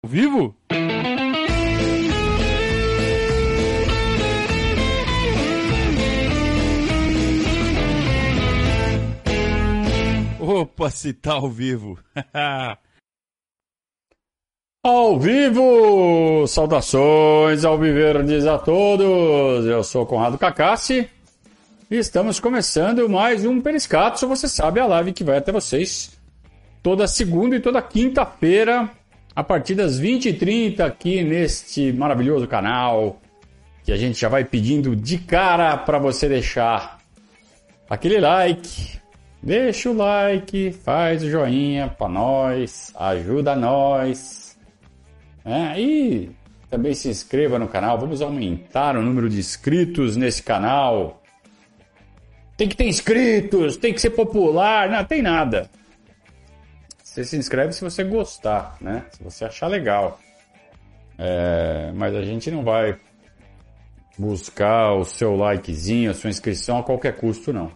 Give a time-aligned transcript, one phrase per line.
[0.00, 0.54] Ao vivo?
[10.40, 11.98] Opa, se tá ao vivo.
[14.84, 16.46] ao vivo!
[16.46, 19.66] Saudações ao Viverdes a todos!
[19.66, 21.10] Eu sou Conrado Cacassi
[21.90, 24.28] e estamos começando mais um Periscato.
[24.28, 26.16] Você sabe a live que vai até vocês
[26.84, 28.88] toda segunda e toda quinta-feira
[29.38, 33.20] a partir das 20h30 aqui neste maravilhoso canal
[33.84, 36.98] que a gente já vai pedindo de cara para você deixar
[37.88, 38.98] aquele like,
[39.40, 44.58] deixa o like, faz o joinha para nós, ajuda nós.
[45.44, 46.30] É, e
[46.68, 51.22] também se inscreva no canal, vamos aumentar o número de inscritos nesse canal.
[52.56, 55.70] Tem que ter inscritos, tem que ser popular, não tem nada.
[57.08, 59.06] Você se inscreve se você gostar, né?
[59.10, 60.20] Se você achar legal.
[61.18, 62.96] É, mas a gente não vai
[64.16, 67.72] buscar o seu likezinho, a sua inscrição a qualquer custo, não.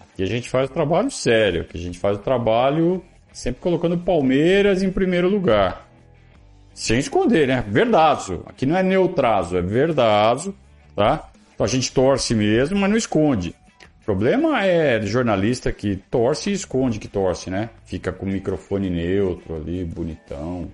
[0.00, 3.98] Aqui a gente faz o trabalho sério, aqui a gente faz o trabalho sempre colocando
[3.98, 5.86] Palmeiras em primeiro lugar.
[6.72, 7.62] Sem esconder, né?
[7.68, 8.42] Verdazo.
[8.46, 10.56] Aqui não é neutrazo, é verdazo,
[10.96, 11.30] tá?
[11.54, 13.54] Então a gente torce mesmo, mas não esconde.
[14.00, 17.68] O problema é jornalista que torce e esconde que torce, né?
[17.84, 20.70] Fica com o microfone neutro ali, bonitão.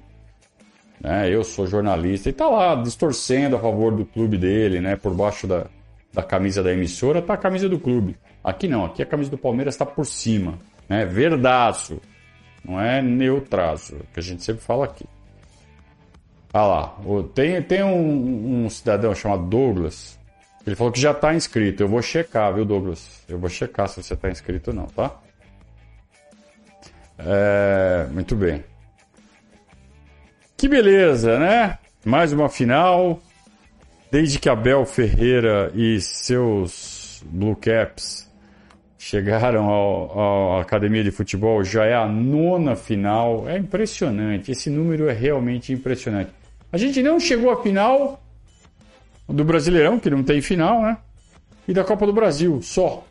[1.00, 1.28] Né?
[1.28, 4.94] Eu sou jornalista e tá lá distorcendo a favor do clube dele, né?
[4.94, 5.66] Por baixo da,
[6.12, 8.16] da camisa da emissora tá a camisa do clube.
[8.44, 11.04] Aqui não, aqui a camisa do Palmeiras está por cima, né?
[11.04, 12.00] Verdaço.
[12.64, 15.04] Não é neutrazo, que a gente sempre fala aqui.
[16.54, 16.96] Ah lá,
[17.34, 20.16] tem, tem um, um cidadão chamado Douglas
[20.66, 21.82] ele falou que já está inscrito.
[21.82, 23.22] Eu vou checar, viu, Douglas?
[23.28, 25.14] Eu vou checar se você está inscrito ou não, tá?
[27.18, 28.64] É, muito bem.
[30.56, 31.78] Que beleza, né?
[32.04, 33.22] Mais uma final.
[34.10, 38.28] Desde que Abel Ferreira e seus Blue Caps
[38.98, 39.68] chegaram
[40.18, 43.48] à academia de futebol, já é a nona final.
[43.48, 44.50] É impressionante.
[44.50, 46.30] Esse número é realmente impressionante.
[46.72, 48.20] A gente não chegou à final
[49.28, 50.98] do Brasileirão, que não tem final, né?
[51.66, 53.04] E da Copa do Brasil, só.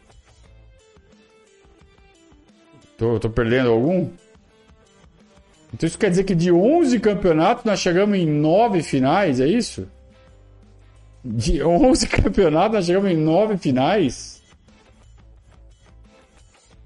[2.98, 4.09] Tô, tô perdendo algum?
[5.74, 9.88] Então isso quer dizer que de 11 campeonatos nós chegamos em 9 finais, é isso?
[11.24, 14.42] De 11 campeonatos nós chegamos em 9 finais?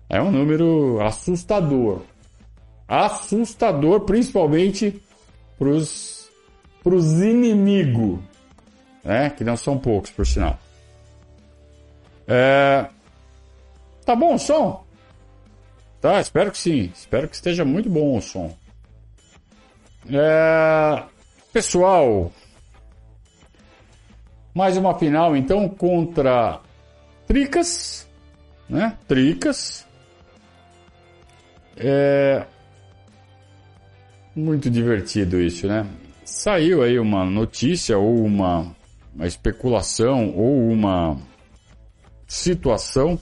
[0.09, 2.01] É um número assustador.
[2.87, 4.99] Assustador, principalmente
[5.59, 8.28] para os inimigos
[9.03, 9.29] né?
[9.29, 10.59] Que não são poucos, por sinal.
[12.27, 12.85] É...
[14.05, 14.85] Tá bom o som?
[16.01, 16.91] Tá, espero que sim.
[16.93, 18.55] Espero que esteja muito bom o som.
[20.09, 21.03] É...
[21.51, 22.31] Pessoal,
[24.53, 26.59] mais uma final então contra
[27.25, 28.07] Tricas,
[28.69, 28.97] né?
[29.07, 29.85] Tricas.
[31.75, 32.45] É
[34.35, 35.87] muito divertido isso, né?
[36.23, 38.75] Saiu aí uma notícia ou uma
[39.19, 41.17] uma especulação ou uma
[42.25, 43.19] situação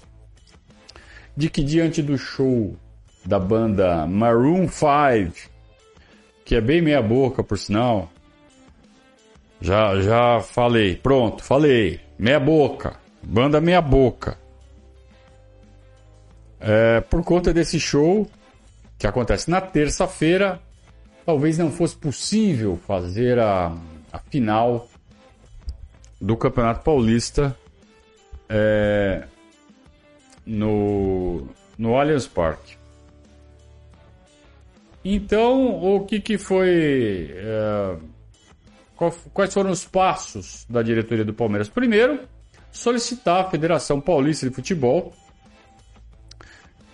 [1.35, 2.75] de que diante do show
[3.25, 5.49] da banda Maroon 5,
[6.45, 8.11] que é bem meia boca por sinal,
[9.59, 14.37] já já falei, pronto, falei, meia boca, banda meia boca.
[16.59, 18.29] É, por conta desse show
[18.99, 20.61] que acontece na terça-feira,
[21.25, 23.75] talvez não fosse possível fazer a,
[24.13, 24.87] a final
[26.27, 27.57] do Campeonato Paulista
[28.49, 29.25] é,
[30.45, 32.75] no, no Allianz Parque.
[35.05, 37.31] Então, o que, que foi.
[37.33, 37.95] É,
[39.33, 41.69] quais foram os passos da diretoria do Palmeiras?
[41.69, 42.27] Primeiro,
[42.73, 45.13] solicitar à Federação Paulista de Futebol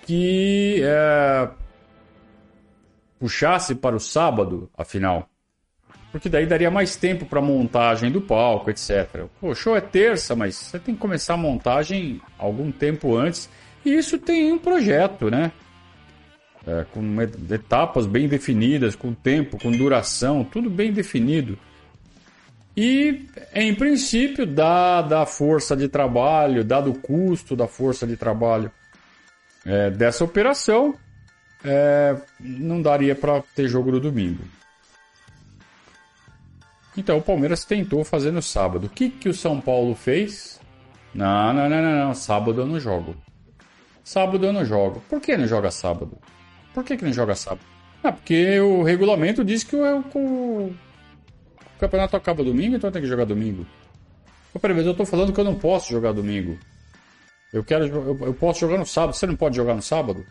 [0.05, 1.49] que é,
[3.17, 5.27] puxasse para o sábado a final
[6.13, 9.25] porque daí daria mais tempo para montagem do palco, etc.
[9.41, 13.49] O show é terça, mas você tem que começar a montagem algum tempo antes.
[13.83, 15.51] E isso tem um projeto, né?
[16.67, 17.19] É, com
[17.51, 21.57] etapas bem definidas, com tempo, com duração, tudo bem definido.
[22.77, 28.71] E, em princípio, dada a força de trabalho, dado o custo da força de trabalho
[29.65, 30.93] é, dessa operação,
[31.65, 34.43] é, não daria para ter jogo no domingo.
[36.95, 38.87] Então o Palmeiras tentou fazer no sábado.
[38.87, 40.59] O que, que o São Paulo fez?
[41.13, 42.13] Não, não, não, não, não.
[42.13, 43.15] Sábado eu não jogo.
[44.03, 45.01] Sábado eu não jogo.
[45.09, 46.17] Por que não joga sábado?
[46.73, 47.61] Por que, que não joga sábado?
[48.03, 50.75] Ah, porque o regulamento diz que o, o, o
[51.79, 53.65] campeonato acaba domingo, então tem que jogar domingo.
[54.59, 56.59] Peraí, mas eu tô falando que eu não posso jogar domingo.
[57.51, 59.15] Eu quero, eu, eu posso jogar no sábado.
[59.15, 60.25] Você não pode jogar no sábado?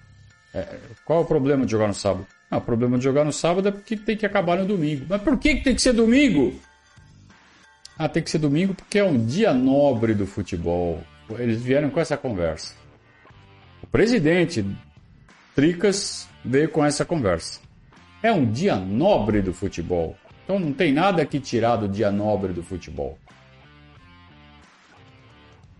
[0.54, 2.26] É, qual é o problema de jogar no sábado?
[2.52, 5.06] Ah, o problema de jogar no sábado é porque tem que acabar no domingo.
[5.08, 6.54] Mas por que, que tem que ser domingo?
[7.98, 11.02] Ah, tem que ser domingo porque é um dia nobre do futebol.
[11.38, 12.74] Eles vieram com essa conversa.
[13.82, 14.66] O presidente
[15.54, 17.58] Tricas veio com essa conversa.
[18.22, 20.14] É um dia nobre do futebol.
[20.44, 23.18] Então não tem nada que tirar do dia nobre do futebol.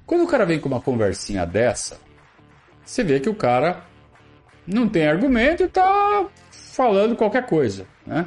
[0.06, 2.00] Quando o cara vem com uma conversinha dessa,
[2.82, 3.84] você vê que o cara
[4.66, 6.30] não tem argumento e tá
[6.72, 8.26] falando qualquer coisa, né?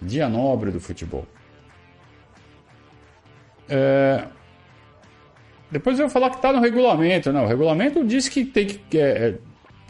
[0.00, 1.26] Dia nobre do futebol.
[3.68, 4.26] É...
[5.70, 7.32] Depois eu vou falar que está no regulamento.
[7.32, 8.98] Não, o regulamento diz que tem que.
[8.98, 9.38] É, é,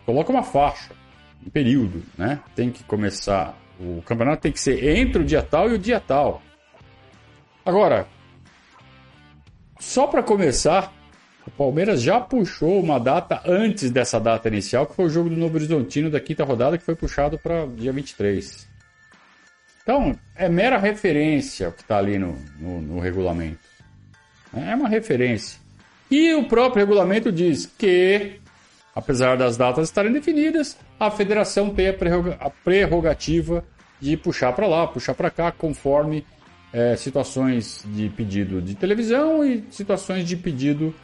[0.06, 0.92] coloca uma faixa,
[1.44, 2.40] um período, né?
[2.54, 3.58] Tem que começar.
[3.80, 6.40] O campeonato tem que ser entre o dia tal e o dia tal.
[7.66, 8.06] Agora,
[9.80, 10.92] só para começar,
[11.46, 15.36] o Palmeiras já puxou uma data antes dessa data inicial, que foi o jogo do
[15.36, 18.68] Novo Horizontino da quinta rodada, que foi puxado para dia 23.
[19.82, 23.58] Então, é mera referência o que está ali no, no, no regulamento.
[24.54, 25.58] É uma referência.
[26.10, 28.34] E o próprio regulamento diz que,
[28.94, 33.64] apesar das datas estarem definidas, a federação tem a prerrogativa
[34.00, 36.24] de puxar para lá, puxar para cá, conforme
[36.72, 40.94] é, situações de pedido de televisão e situações de pedido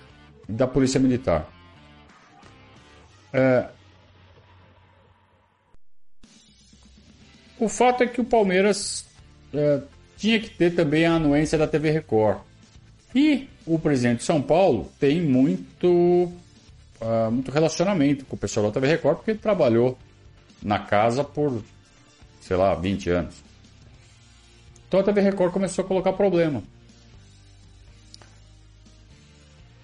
[0.48, 1.46] da Polícia Militar.
[3.32, 3.68] É...
[7.60, 9.04] O fato é que o Palmeiras
[9.52, 9.82] é,
[10.16, 12.38] tinha que ter também a anuência da TV Record.
[13.14, 15.86] E o presidente de São Paulo tem muito,
[17.00, 19.98] uh, muito relacionamento com o pessoal da TV Record, porque ele trabalhou
[20.62, 21.62] na casa por,
[22.40, 23.34] sei lá, 20 anos.
[24.86, 26.62] Então a TV Record começou a colocar problema.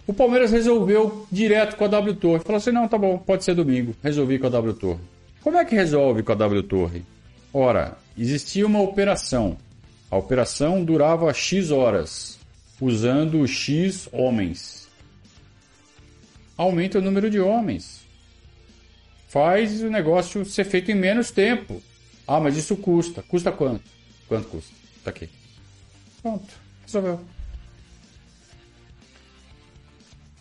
[0.06, 2.44] O Palmeiras resolveu direto com a W Torre.
[2.44, 3.94] Falou assim: não, tá bom, pode ser domingo.
[4.02, 5.00] Resolvi com a W Torre.
[5.42, 7.04] Como é que resolve com a W Torre?
[7.52, 9.56] Ora, existia uma operação.
[10.10, 12.38] A operação durava X horas
[12.80, 14.88] usando X homens.
[16.56, 18.04] Aumenta o número de homens.
[19.28, 21.82] Faz o negócio ser feito em menos tempo.
[22.26, 23.22] Ah, mas isso custa.
[23.22, 23.82] Custa quanto?
[24.28, 24.72] Quanto custa?
[25.02, 25.28] Tá aqui.
[26.22, 26.54] Pronto.
[26.82, 27.20] Resolveu.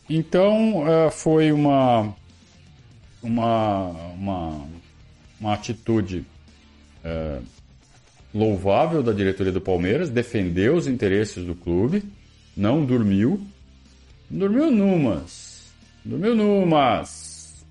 [0.10, 2.14] Então, eh, foi uma,
[3.22, 4.68] uma, uma,
[5.40, 6.26] uma atitude
[7.04, 7.40] é,
[8.34, 12.04] louvável da diretoria do Palmeiras, defendeu os interesses do clube
[12.56, 13.46] não dormiu.
[14.30, 15.72] Dormiu numas.
[16.06, 17.66] Dormiu numas.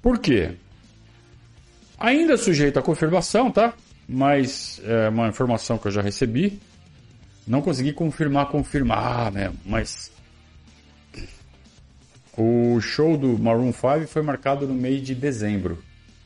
[0.00, 0.52] Por quê?
[1.98, 3.74] Ainda sujeito à confirmação, tá?
[4.08, 6.60] Mas é uma informação que eu já recebi.
[7.46, 10.10] Não consegui confirmar, confirmar mesmo, mas
[12.36, 15.82] o show do Maroon 5 foi marcado no mês de dezembro.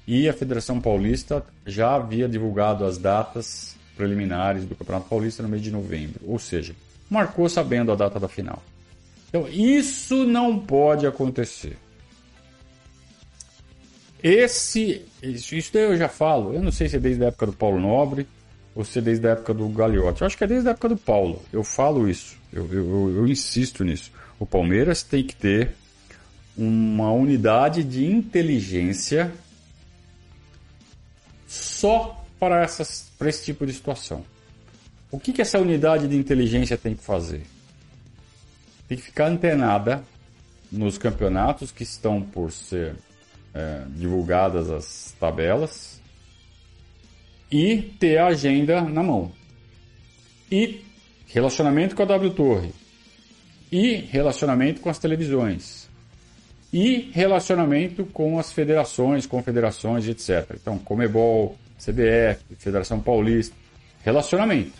[0.06, 5.62] E a Federação Paulista já havia divulgado as datas preliminares do Campeonato Paulista no mês
[5.62, 6.20] de novembro.
[6.24, 6.74] Ou seja,
[7.10, 8.62] marcou sabendo a data da final.
[9.28, 11.76] Então, isso não pode acontecer.
[14.22, 17.46] Esse, isso, isso daí eu já falo, eu não sei se é desde a época
[17.46, 18.26] do Paulo Nobre
[18.74, 20.20] ou se é desde a época do Gagliotti.
[20.20, 21.42] Eu acho que é desde a época do Paulo.
[21.52, 24.12] Eu falo isso, eu, eu, eu insisto nisso.
[24.38, 25.74] O Palmeiras tem que ter
[26.56, 29.32] uma unidade de inteligência
[31.46, 34.24] só para, essas, para esse tipo de situação.
[35.10, 37.42] O que, que essa unidade de inteligência tem que fazer?
[38.88, 40.02] Tem que ficar antenada
[40.70, 42.96] nos campeonatos que estão por ser
[43.54, 46.00] é, divulgadas as tabelas
[47.50, 49.32] e ter a agenda na mão.
[50.50, 50.84] E
[51.26, 52.72] relacionamento com a W Torre.
[53.70, 55.85] E relacionamento com as televisões.
[56.78, 60.58] E relacionamento com as federações, confederações, etc.
[60.60, 63.56] Então, Comebol, CBF, Federação Paulista.
[64.04, 64.74] Relacionamento.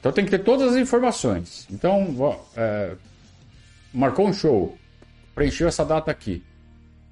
[0.00, 1.68] Então tem que ter todas as informações.
[1.70, 2.94] Então, é,
[3.92, 4.74] marcou um show,
[5.34, 6.42] preencheu essa data aqui.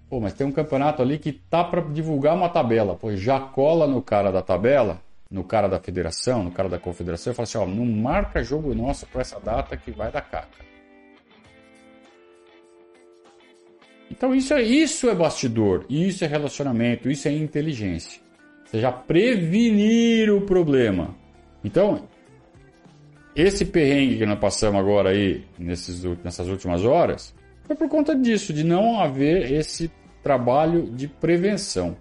[0.09, 2.95] Pô, mas tem um campeonato ali que tá para divulgar uma tabela.
[2.95, 4.99] Pô, já cola no cara da tabela,
[5.31, 8.75] no cara da federação, no cara da confederação, e fala assim: ó, não marca jogo
[8.75, 10.72] nosso para essa data que vai dar caca.
[14.13, 18.21] Então isso é, isso é bastidor, isso é relacionamento, isso é inteligência.
[18.67, 21.15] Você já prevenir o problema.
[21.65, 22.07] Então,
[23.35, 28.53] esse perrengue que nós passamos agora aí, nesses, nessas últimas horas, foi por conta disso,
[28.53, 29.91] de não haver esse
[30.23, 31.97] trabalho de prevenção.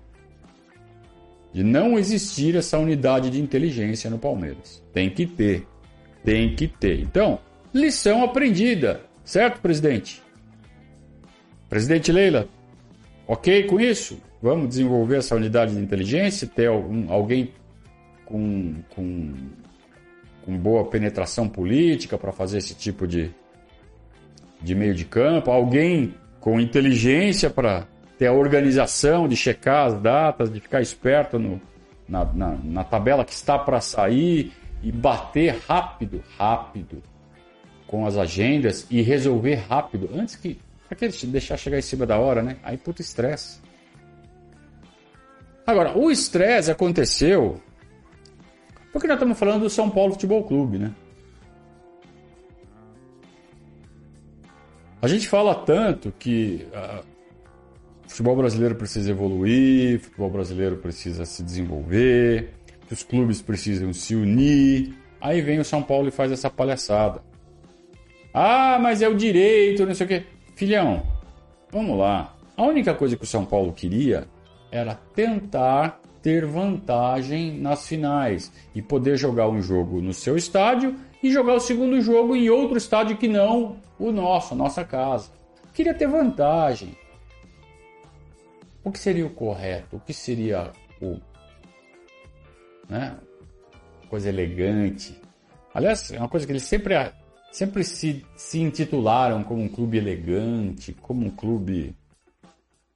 [1.53, 4.83] De não existir essa unidade de inteligência no Palmeiras.
[4.93, 5.65] Tem que ter.
[6.25, 6.99] Tem que ter.
[6.99, 7.39] Então,
[7.73, 9.01] lição aprendida.
[9.23, 10.21] Certo, presidente?
[11.71, 12.49] Presidente Leila,
[13.25, 14.21] ok com isso?
[14.41, 17.53] Vamos desenvolver essa unidade de inteligência, ter algum, alguém
[18.25, 19.33] com, com,
[20.43, 23.31] com boa penetração política para fazer esse tipo de,
[24.61, 27.87] de meio de campo, alguém com inteligência para
[28.17, 31.61] ter a organização de checar as datas, de ficar esperto no,
[32.05, 34.51] na, na, na tabela que está para sair
[34.83, 37.01] e bater rápido, rápido
[37.87, 40.59] com as agendas e resolver rápido, antes que.
[40.91, 42.57] Pra que deixar chegar em cima da hora, né?
[42.61, 43.61] Aí puta estresse.
[45.65, 47.61] Agora, o estresse aconteceu
[48.91, 50.91] porque nós estamos falando do São Paulo Futebol Clube, né?
[55.01, 57.05] A gente fala tanto que uh,
[58.05, 62.49] o futebol brasileiro precisa evoluir, o futebol brasileiro precisa se desenvolver,
[62.85, 64.93] que os clubes precisam se unir.
[65.21, 67.23] Aí vem o São Paulo e faz essa palhaçada.
[68.33, 70.25] Ah, mas é o direito, não sei o quê.
[70.61, 71.01] Filhão,
[71.71, 72.35] vamos lá.
[72.55, 74.27] A única coisa que o São Paulo queria
[74.71, 81.31] era tentar ter vantagem nas finais e poder jogar um jogo no seu estádio e
[81.31, 85.31] jogar o segundo jogo em outro estádio que não o nosso, a nossa casa.
[85.73, 86.95] Queria ter vantagem.
[88.83, 89.95] O que seria o correto?
[89.95, 91.17] O que seria o.
[92.87, 93.15] Né?
[94.07, 95.19] Coisa elegante.
[95.73, 96.93] Aliás, é uma coisa que eles sempre,
[97.51, 101.95] sempre se, se intitularam como um clube elegante, como um clube.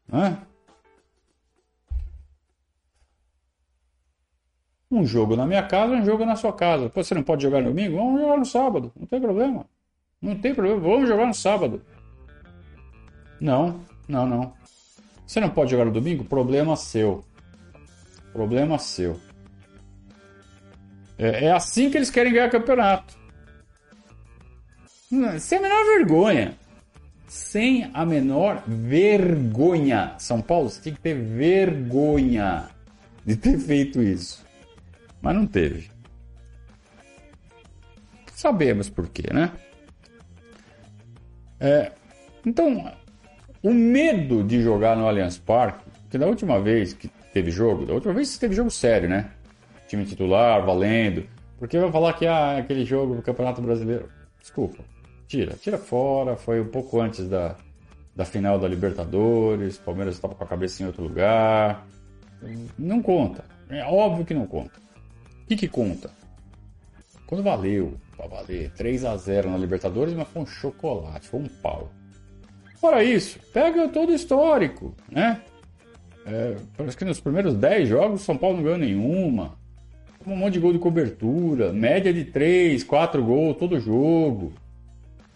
[0.08, 0.38] Né?
[4.90, 6.90] Um jogo na minha casa, um jogo na sua casa.
[6.90, 7.98] Pô, você não pode jogar no domingo?
[7.98, 9.66] Vamos jogar no sábado, não tem problema.
[10.22, 11.82] Não tem problema, vamos jogar no sábado.
[13.42, 14.54] Não, não, não.
[15.28, 16.24] Você não pode jogar no domingo?
[16.24, 17.26] Problema seu.
[18.32, 19.20] Problema seu.
[21.18, 23.25] É, é assim que eles querem ganhar campeonato.
[25.40, 26.58] Sem a menor vergonha.
[27.28, 30.16] Sem a menor vergonha.
[30.18, 32.70] São Paulo, você tem que ter vergonha
[33.26, 34.46] de ter feito isso.
[35.22, 35.90] Mas não teve.
[38.34, 39.52] Sabemos por quê, né?
[41.60, 41.92] É,
[42.46, 42.92] então,
[43.64, 47.94] o medo de jogar no Allianz Parque, que da última vez que teve jogo, da
[47.94, 49.32] última vez que teve jogo sério, né?
[49.88, 51.28] Time titular, valendo.
[51.58, 54.10] Porque vai falar que ah, aquele jogo do Campeonato Brasileiro.
[54.40, 54.84] Desculpa,
[55.28, 56.36] tira, tira fora.
[56.36, 57.56] Foi um pouco antes da,
[58.16, 59.78] da final da Libertadores.
[59.78, 61.86] Palmeiras estava com a cabeça em outro lugar.
[62.78, 63.44] Não conta.
[63.70, 64.80] É óbvio que não conta.
[65.44, 66.12] O que, que conta?
[67.28, 71.48] Quando valeu, para valer 3 a 0 na Libertadores, mas foi um chocolate, foi um
[71.48, 71.92] pau.
[72.80, 75.42] Fora isso, pega todo o histórico, né?
[76.26, 79.58] É, parece que nos primeiros 10 jogos o São Paulo não ganhou nenhuma.
[80.26, 84.54] Um monte de gol de cobertura, média de 3, 4 gols todo jogo.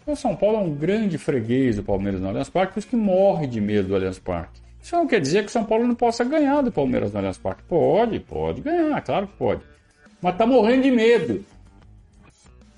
[0.06, 2.96] O São Paulo é um grande freguês do Palmeiras no Allianz Parque, por isso que
[2.96, 4.60] morre de medo do Allianz Parque.
[4.82, 7.38] Isso não quer dizer que o São Paulo não possa ganhar do Palmeiras no Allianz
[7.38, 7.62] Parque.
[7.64, 9.62] Pode, pode ganhar, claro que pode
[10.20, 11.44] mas está morrendo de medo.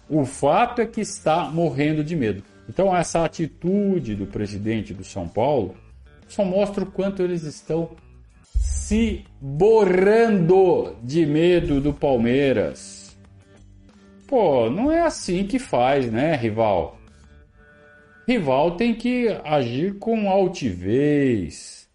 [0.09, 2.43] O fato é que está morrendo de medo.
[2.69, 5.75] Então, essa atitude do presidente do São Paulo
[6.29, 7.91] só mostra o quanto eles estão
[8.59, 13.17] se borrando de medo do Palmeiras.
[14.27, 16.99] Pô, não é assim que faz, né, rival?
[18.27, 21.89] Rival tem que agir com altivez,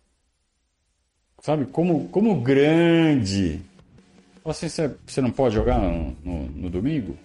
[1.40, 1.66] sabe?
[1.66, 3.62] Como, como grande.
[4.46, 4.68] Assim,
[5.06, 7.18] você não pode jogar no, no, no, domingo?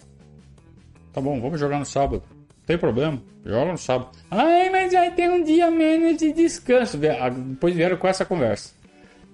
[1.12, 2.23] Tá bom, vamos jogar no sábado.
[2.28, 4.11] Não tem problema, joga no sábado.
[4.30, 6.99] Ai, mas vai ter um dia menos de descanso.
[6.99, 8.73] Depois vieram com essa conversa.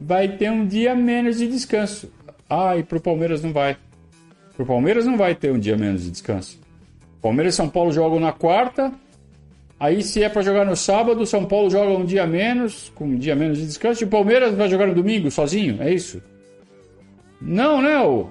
[0.01, 2.13] Vai ter um dia menos de descanso.
[2.79, 3.77] E pro Palmeiras não vai.
[4.55, 6.59] Pro Palmeiras não vai ter um dia menos de descanso.
[7.21, 8.93] Palmeiras e São Paulo jogam na quarta.
[9.81, 13.17] Aí, se é para jogar no sábado, São Paulo joga um dia menos, com um
[13.17, 14.03] dia menos de descanso.
[14.03, 15.81] E o Palmeiras vai jogar no domingo sozinho?
[15.81, 16.21] É isso?
[17.41, 18.01] Não, né?
[18.01, 18.31] O...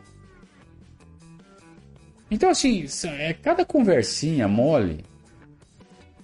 [2.30, 2.86] Então, assim,
[3.18, 5.06] é cada conversinha mole,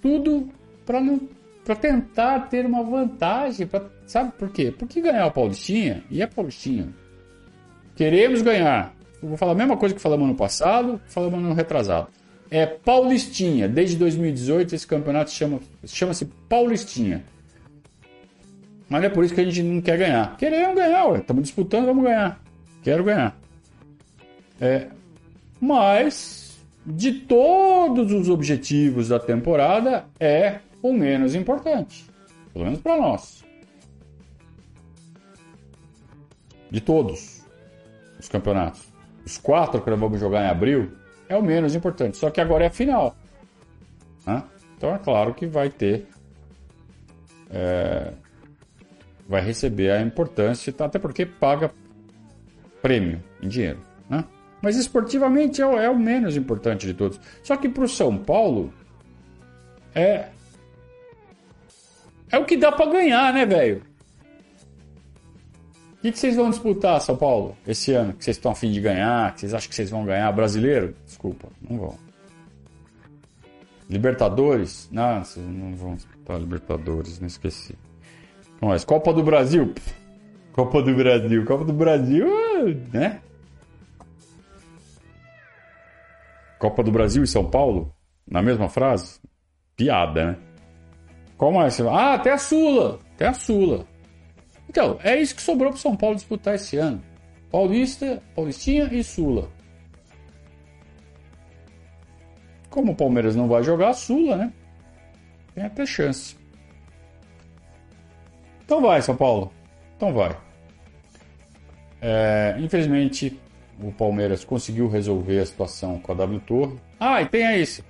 [0.02, 0.50] tudo
[0.84, 1.18] para não
[1.64, 4.70] para tentar ter uma vantagem, pra, sabe por quê?
[4.70, 6.88] Porque ganhar o Paulistinha, e é Paulistinha.
[7.96, 8.94] Queremos ganhar.
[9.22, 12.08] Eu vou falar a mesma coisa que falamos no passado, falamos no retrasado.
[12.50, 13.68] É Paulistinha.
[13.68, 17.24] Desde 2018 esse campeonato chama, chama-se Paulistinha.
[18.88, 20.36] Mas é por isso que a gente não quer ganhar.
[20.36, 22.40] Queremos ganhar, Estamos disputando, vamos ganhar.
[22.82, 23.36] Quero ganhar.
[24.60, 24.88] É,
[25.60, 32.04] mas de todos os objetivos da temporada é o menos importante,
[32.52, 33.44] pelo menos para nós.
[36.74, 37.44] de todos
[38.18, 38.82] os campeonatos.
[39.24, 40.90] Os quatro que nós vamos jogar em abril
[41.28, 42.16] é o menos importante.
[42.16, 43.16] Só que agora é a final.
[44.26, 44.42] Né?
[44.76, 46.06] Então é claro que vai ter.
[47.50, 48.12] É,
[49.28, 51.70] vai receber a importância, até porque paga
[52.82, 53.80] prêmio em dinheiro.
[54.08, 54.24] Né?
[54.60, 57.20] Mas esportivamente é o, é o menos importante de todos.
[57.42, 58.72] Só que para o São Paulo
[59.94, 60.28] é.
[62.30, 63.82] É o que dá para ganhar, né, velho?
[66.04, 68.12] Que, que vocês vão disputar, São Paulo, esse ano?
[68.12, 69.32] Que vocês estão afim de ganhar?
[69.32, 70.30] Que vocês acham que vocês vão ganhar?
[70.32, 70.94] Brasileiro?
[71.02, 71.94] Desculpa, não vão.
[73.88, 74.86] Libertadores?
[74.92, 77.74] Não, vocês não vão disputar Libertadores, não esqueci.
[78.60, 79.72] Mas Copa do Brasil?
[80.52, 82.28] Copa do Brasil, Copa do Brasil,
[82.92, 83.22] né?
[86.58, 87.90] Copa do Brasil e São Paulo,
[88.30, 89.18] na mesma frase?
[89.74, 90.36] Piada, né?
[91.38, 91.80] Qual mais?
[91.80, 92.98] Ah, até a Sula.
[93.14, 93.93] Até a Sula.
[94.74, 97.00] Então, é isso que sobrou para São Paulo disputar esse ano.
[97.48, 99.48] Paulista, Paulistinha e Sula.
[102.68, 104.52] Como o Palmeiras não vai jogar a Sula, né?
[105.54, 106.36] Tem até chance.
[108.64, 109.52] Então vai, São Paulo.
[109.96, 110.36] Então vai.
[112.02, 113.40] É, infelizmente,
[113.80, 116.80] o Palmeiras conseguiu resolver a situação com a W Torre.
[116.98, 117.84] Ah, e tem esse.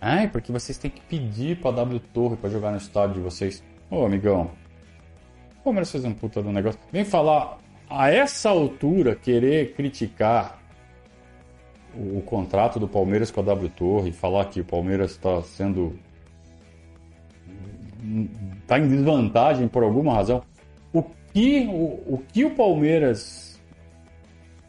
[0.00, 3.60] É porque vocês têm que pedir pra W Torre para jogar no estádio de vocês.
[3.90, 4.52] Ô, amigão.
[5.68, 6.80] Palmeiras fez um puta do negócio.
[6.90, 7.58] Vem falar
[7.90, 10.58] a essa altura querer criticar
[11.94, 15.98] o, o contrato do Palmeiras com a W Torre, falar que o Palmeiras está sendo
[18.62, 20.42] está em desvantagem por alguma razão.
[20.92, 21.02] O
[21.34, 23.60] que o, o que o Palmeiras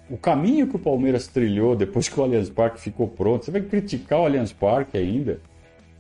[0.10, 3.62] o caminho que o Palmeiras trilhou depois que o Allianz Parque ficou pronto, você vai
[3.62, 5.40] criticar o Allianz Parque ainda?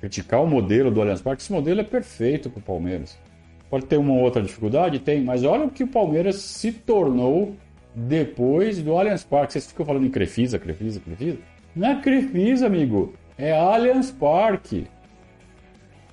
[0.01, 1.41] Criticar o modelo do Allianz Parque?
[1.41, 3.17] Esse modelo é perfeito para o Palmeiras.
[3.69, 4.99] Pode ter uma outra dificuldade?
[4.99, 7.55] Tem, mas olha o que o Palmeiras se tornou
[7.93, 9.53] depois do Allianz Parque.
[9.53, 11.37] Vocês ficam falando em Crefisa, Crefisa, Crefisa?
[11.75, 13.13] Não é Crefisa, amigo.
[13.37, 14.87] É Allianz Parque.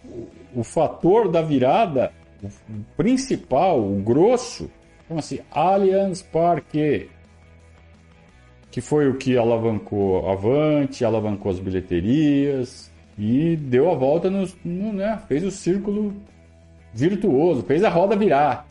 [0.04, 2.48] O, o fator da virada, o
[2.96, 4.70] principal, o grosso,
[5.08, 7.08] chama-se Allianz Parque
[8.76, 14.92] que foi o que alavancou Avante, alavancou as bilheterias e deu a volta no, no
[14.92, 16.14] né, fez o círculo
[16.96, 18.66] virtuoso, fez a roda virar.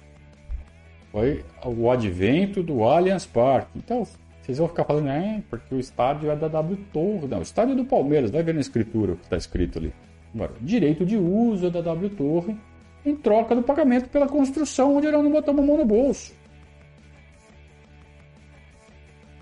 [1.12, 3.70] Foi o advento do Allianz Parque.
[3.78, 4.06] Então,
[4.42, 7.28] vocês vão ficar falando, é, porque o estádio é da W Torre.
[7.28, 9.94] Não, o estádio é do Palmeiras, vai ver na escritura o que está escrito ali.
[10.34, 12.58] Agora, direito de uso é da W Torre
[13.06, 16.34] em troca do pagamento pela construção, onde ele não botou a mão no bolso.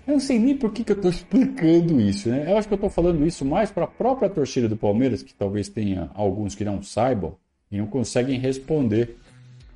[0.06, 2.52] Eu não sei nem por que, que eu estou explicando isso, né?
[2.52, 5.34] Eu acho que eu estou falando isso mais para a própria torcida do Palmeiras, que
[5.34, 7.36] talvez tenha alguns que não saibam
[7.74, 9.16] e não conseguem responder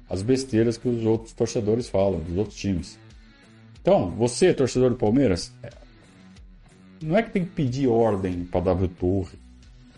[0.08, 2.96] as besteiras que os outros torcedores falam, dos outros times.
[3.82, 5.70] Então, você, torcedor do Palmeiras, é,
[7.02, 9.36] não é que tem que pedir ordem para a W Torre.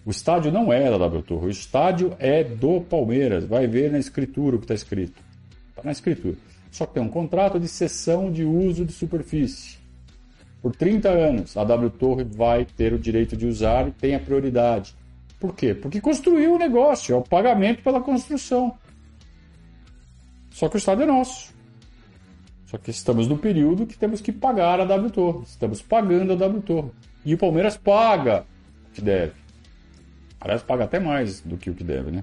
[0.04, 3.44] O estádio não é da W Torre, o estádio é do Palmeiras.
[3.44, 5.22] Vai ver na escritura o que está escrito.
[5.68, 6.36] Está na escritura.
[6.70, 9.78] Só que tem um contrato de cessão de uso de superfície.
[10.62, 14.20] Por 30 anos, a W Torre vai ter o direito de usar e tem a
[14.20, 14.94] prioridade.
[15.40, 15.74] Por quê?
[15.74, 18.76] Porque construiu o negócio, é o pagamento pela construção.
[20.50, 21.54] Só que o Estado é nosso.
[22.66, 25.42] Só que estamos no período que temos que pagar a W Torre.
[25.44, 26.90] Estamos pagando a W Torre.
[27.24, 28.44] E o Palmeiras paga
[28.88, 29.32] o que deve.
[30.38, 32.22] Aliás, paga até mais do que o que deve, né?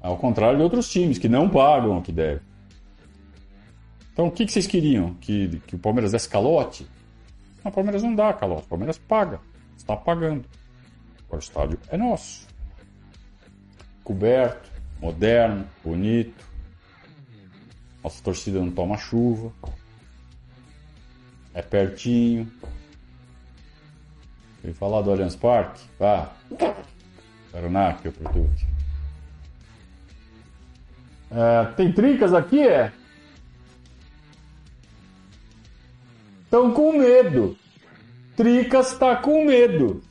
[0.00, 2.40] Ao contrário de outros times que não pagam o que deve.
[4.12, 5.14] Então, o que, vocês queriam?
[5.14, 6.86] Que, que o Palmeiras desse calote?
[7.64, 9.40] o Palmeiras não dá calote, o Palmeiras paga.
[9.76, 10.44] Está pagando.
[11.34, 12.46] O estádio é nosso.
[14.02, 14.70] Coberto,
[15.00, 16.44] moderno, bonito.
[18.02, 19.52] Nossa torcida não toma chuva.
[21.52, 22.50] É pertinho.
[24.62, 25.82] Quer falar do Allianz Parque?
[25.98, 26.32] Vá.
[27.50, 28.66] Tarunac, o produto.
[31.30, 32.92] É, tem trincas aqui, é?
[36.44, 37.56] Estão com medo.
[38.36, 40.02] Tricas está com medo.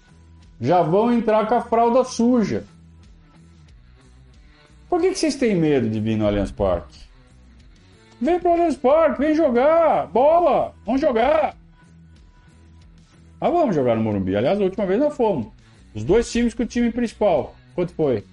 [0.60, 2.64] Já vão entrar com a fralda suja.
[4.90, 7.00] Por que, que vocês têm medo de vir no Allianz Parque?
[8.22, 10.08] Vem pro Allianz Parque, vem jogar.
[10.08, 11.58] Bola, vamos jogar.
[13.42, 14.36] Ah, vamos jogar no Morumbi.
[14.36, 15.48] Aliás, a última vez nós fomos.
[15.94, 17.56] Os dois times com o time principal.
[17.76, 18.24] Quanto foi?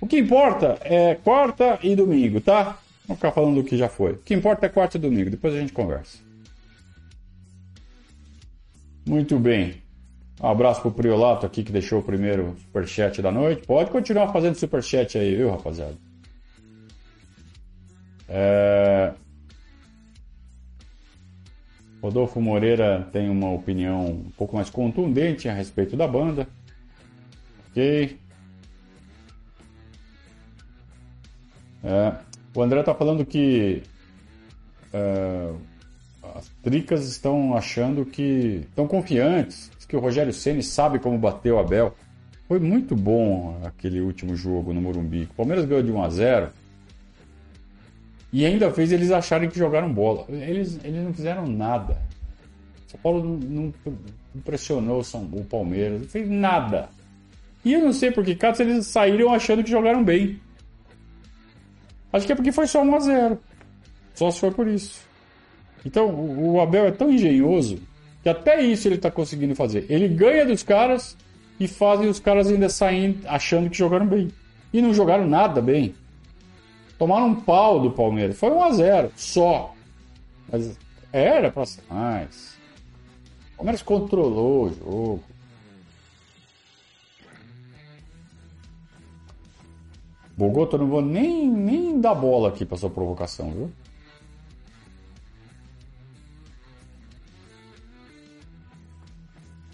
[0.00, 2.78] O que importa é quarta e domingo, tá?
[3.06, 4.12] Vamos ficar falando do que já foi.
[4.12, 5.30] O que importa é quarta e domingo.
[5.30, 6.18] Depois a gente conversa.
[9.06, 9.82] Muito bem.
[10.40, 13.66] Um abraço pro Priolato aqui que deixou o primeiro superchat da noite.
[13.66, 15.96] Pode continuar fazendo superchat aí, viu, rapaziada?
[18.28, 19.12] É...
[22.00, 26.46] Rodolfo Moreira tem uma opinião um pouco mais contundente a respeito da banda.
[27.70, 28.18] Ok.
[31.82, 32.12] É,
[32.54, 33.82] o André está falando que
[34.92, 35.52] é,
[36.34, 41.58] as tricas estão achando que estão confiantes, que o Rogério Ceni sabe como bater o
[41.58, 41.94] Abel.
[42.46, 45.22] Foi muito bom aquele último jogo no Morumbi.
[45.30, 46.50] O Palmeiras ganhou de 1 a 0
[48.30, 50.26] e ainda fez eles acharem que jogaram bola.
[50.28, 51.98] Eles, eles não fizeram nada.
[52.86, 53.72] São Paulo não,
[54.34, 56.90] não pressionou o Palmeiras, não fez nada.
[57.64, 60.40] E eu não sei por que caso eles saíram achando que jogaram bem.
[62.12, 63.38] Acho que é porque foi só 1 a 0
[64.14, 65.06] Só se foi por isso.
[65.84, 67.78] Então o Abel é tão engenhoso
[68.28, 69.86] que até isso ele está conseguindo fazer.
[69.88, 71.16] Ele ganha dos caras
[71.58, 74.30] e fazem os caras ainda saírem achando que jogaram bem.
[74.72, 75.94] E não jogaram nada bem.
[76.98, 78.38] Tomaram um pau do Palmeiras.
[78.38, 79.74] Foi 1 a 0 só.
[80.50, 80.78] Mas
[81.10, 82.58] era para ser mais.
[83.54, 85.24] O Palmeiras controlou o jogo.
[90.36, 93.72] Bogoto, eu não vou nem, nem dar bola aqui para sua provocação, viu?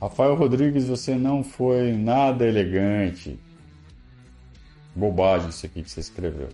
[0.04, 3.40] Rafael Rodrigues, você não foi nada elegante.
[4.94, 6.50] Bobagem isso aqui que você escreveu.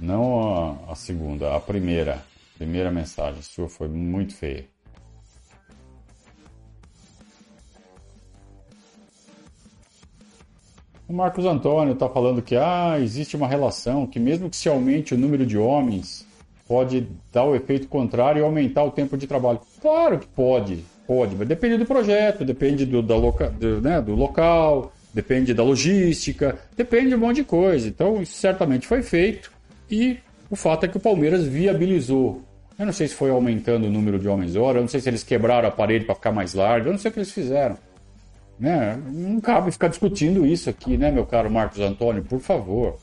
[0.00, 2.24] Não a, a segunda, a primeira.
[2.56, 4.66] Primeira mensagem sua foi muito feia.
[11.06, 15.12] O Marcos Antônio está falando que ah, existe uma relação que mesmo que se aumente
[15.12, 16.26] o número de homens,
[16.70, 19.58] pode dar o efeito contrário e aumentar o tempo de trabalho.
[19.82, 24.14] Claro que pode, pode, mas depende do projeto, depende do, da loca, do, né, do
[24.14, 27.88] local, depende da logística, depende de um monte de coisa.
[27.88, 29.50] Então, isso certamente foi feito.
[29.90, 32.40] E o fato é que o Palmeiras viabilizou.
[32.78, 35.08] Eu não sei se foi aumentando o número de homens hora, eu não sei se
[35.08, 37.76] eles quebraram a parede para ficar mais larga, eu não sei o que eles fizeram.
[38.60, 38.96] Né?
[39.08, 42.22] Não cabe ficar discutindo isso aqui, né, meu caro Marcos Antônio?
[42.22, 42.96] Por favor.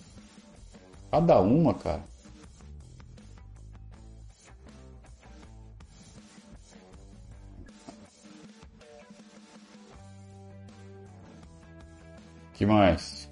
[1.12, 2.00] Cada uma, cara.
[12.58, 13.30] Que mais?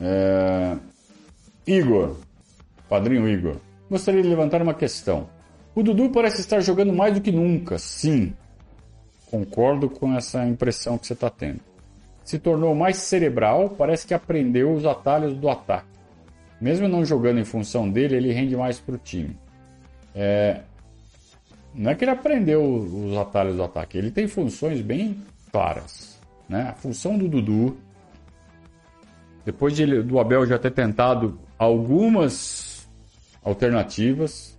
[0.00, 0.76] É...
[1.66, 2.16] Igor,
[2.88, 3.56] padrinho Igor,
[3.90, 5.28] gostaria de levantar uma questão.
[5.74, 8.32] O Dudu parece estar jogando mais do que nunca, sim.
[9.28, 11.60] Concordo com essa impressão que você está tendo.
[12.22, 15.88] Se tornou mais cerebral, parece que aprendeu os atalhos do ataque.
[16.60, 19.36] Mesmo não jogando em função dele, ele rende mais para o time.
[20.14, 20.60] É...
[21.82, 26.16] Não é que ele aprendeu os atalhos do ataque, ele tem funções bem claras.
[26.48, 26.68] Né?
[26.70, 27.76] A função do Dudu
[29.44, 32.86] depois de, do Abel já ter tentado algumas
[33.42, 34.56] alternativas,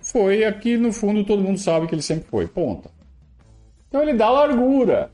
[0.00, 2.90] foi aqui no fundo todo mundo sabe que ele sempre foi, ponta.
[3.88, 5.10] Então ele dá largura.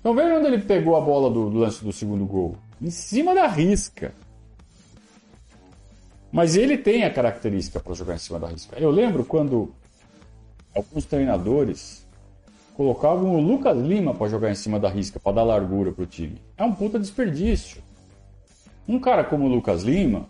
[0.00, 2.56] Então veja onde ele pegou a bola do, do lance do segundo gol.
[2.80, 4.14] Em cima da risca.
[6.36, 8.78] Mas ele tem a característica para jogar em cima da risca.
[8.78, 9.74] Eu lembro quando
[10.74, 12.06] alguns treinadores
[12.74, 16.38] colocavam o Lucas Lima para jogar em cima da risca, para dar largura pro time.
[16.58, 17.82] É um puta desperdício.
[18.86, 20.28] Um cara como o Lucas Lima,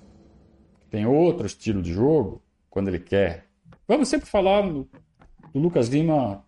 [0.78, 2.40] que tem outro estilo de jogo,
[2.70, 3.46] quando ele quer.
[3.88, 4.88] Vamos sempre falar do
[5.52, 6.44] Lucas Lima,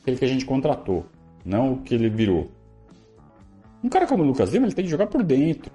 [0.00, 1.04] aquele que a gente contratou,
[1.44, 2.48] não o que ele virou.
[3.82, 5.72] Um cara como o Lucas Lima, ele tem que jogar por dentro.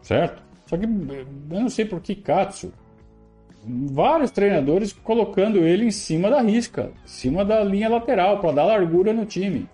[0.00, 0.43] Certo?
[0.74, 2.72] Só que eu não sei por que Katsu
[3.64, 8.64] vários treinadores colocando ele em cima da risca, em cima da linha lateral, para dar
[8.64, 9.68] largura no time.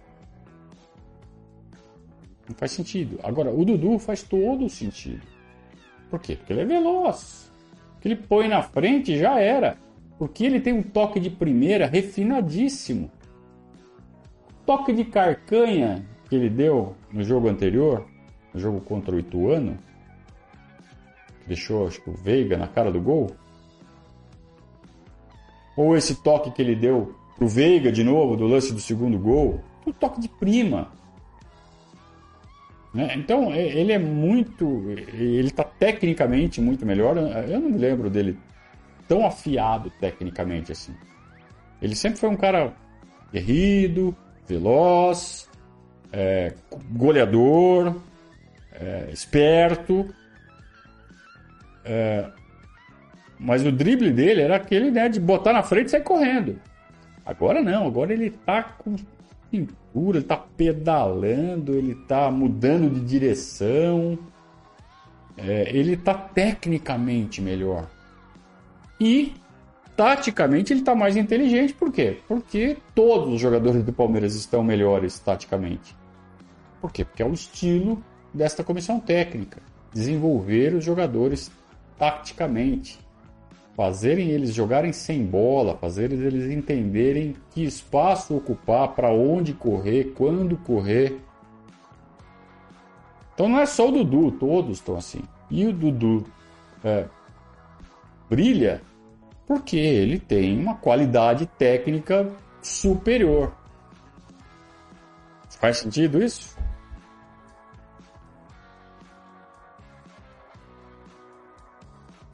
[2.47, 3.19] Não faz sentido.
[3.23, 5.23] Agora, o Dudu faz todo o sentido.
[6.11, 6.37] Por quê?
[6.37, 7.51] Porque ele é veloz.
[7.97, 9.79] O que ele põe na frente já era.
[10.19, 13.11] Porque ele tem um toque de primeira refinadíssimo.
[14.51, 18.07] O toque de carcanha que ele deu no jogo anterior,
[18.53, 19.79] no jogo contra o Ituano,
[21.51, 23.37] deixou acho que o Veiga na cara do gol,
[25.77, 29.61] ou esse toque que ele deu pro Veiga de novo, do lance do segundo gol.
[29.87, 30.93] Um toque de prima.
[32.93, 33.15] Né?
[33.17, 34.91] Então, ele é muito.
[34.91, 37.17] Ele está tecnicamente muito melhor.
[37.17, 38.39] Eu não me lembro dele
[39.09, 40.95] tão afiado tecnicamente assim.
[41.81, 42.75] Ele sempre foi um cara
[43.33, 44.15] guerrido,
[44.47, 45.49] veloz,
[46.13, 46.53] é,
[46.93, 47.97] goleador,
[48.73, 50.15] é, esperto.
[51.85, 52.31] É,
[53.39, 56.59] mas o drible dele era aquele né, de botar na frente e sair correndo.
[57.25, 58.97] Agora não, agora ele tá com
[59.51, 64.19] pintura, ele está pedalando, ele está mudando de direção,
[65.37, 67.89] é, ele está tecnicamente melhor.
[69.01, 69.33] E
[69.97, 72.19] taticamente ele está mais inteligente, por quê?
[72.29, 75.97] Porque todos os jogadores do Palmeiras estão melhores taticamente.
[76.81, 77.05] Por quê?
[77.05, 79.63] Porque é o estilo desta comissão técnica
[79.93, 81.51] desenvolver os jogadores
[82.01, 82.99] taticamente
[83.77, 90.57] fazerem eles jogarem sem bola, fazer eles entenderem que espaço ocupar, para onde correr, quando
[90.57, 91.21] correr.
[93.35, 95.23] Então não é só o Dudu, todos estão assim.
[95.51, 96.27] E o Dudu
[96.83, 97.05] é,
[98.31, 98.81] brilha
[99.47, 102.31] porque ele tem uma qualidade técnica
[102.63, 103.53] superior.
[105.59, 106.57] Faz sentido isso?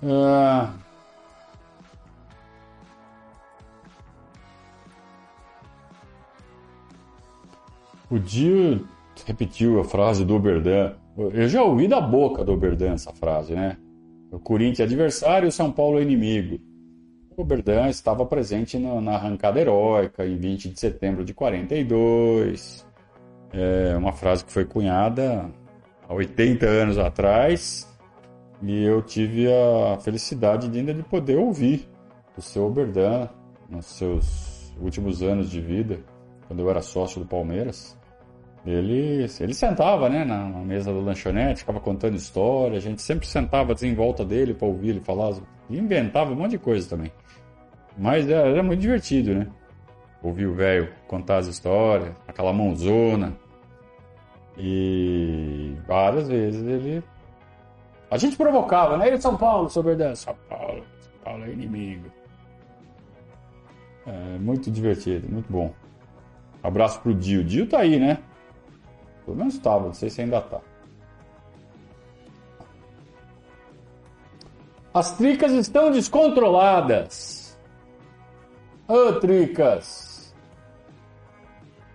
[0.02, 0.74] Ah,
[8.08, 8.86] O Dio
[9.24, 10.94] repetiu a frase do Oberdan.
[11.16, 13.76] Eu já ouvi da boca do Oberdan essa frase, né?
[14.30, 16.60] O Corinthians é adversário, o São Paulo é inimigo.
[17.36, 22.86] O Oberdan estava presente no, na arrancada heróica em 20 de setembro de 42.
[23.52, 25.50] É uma frase que foi cunhada
[26.08, 27.88] há 80 anos atrás
[28.62, 31.88] e eu tive a felicidade de ainda de poder ouvir
[32.36, 33.28] o seu Oberdan
[33.68, 36.00] nos seus últimos anos de vida
[36.46, 37.96] quando eu era sócio do Palmeiras,
[38.64, 43.72] ele, ele sentava né, na, mesa da lanchonete, ficava contando história, a gente sempre sentava
[43.72, 45.34] assim, em volta dele para ouvir ele falar,
[45.70, 47.12] e inventava um monte de coisa também.
[47.96, 49.46] Mas era, era muito divertido, né?
[50.22, 53.36] Ouvir o velho contar as histórias, aquela mãozona.
[54.58, 57.02] E várias vezes ele.
[58.16, 59.08] A gente provocava, né?
[59.08, 62.10] Ele é São Paulo, sobre São Paulo, São Paulo é inimigo.
[64.06, 65.70] É muito divertido, muito bom.
[66.62, 67.44] Abraço pro Dio.
[67.44, 68.16] Dio tá aí, né?
[69.22, 70.60] Pelo menos estava, não sei se ainda tá.
[74.94, 77.58] As tricas estão descontroladas.
[78.88, 80.34] Ô, oh, tricas!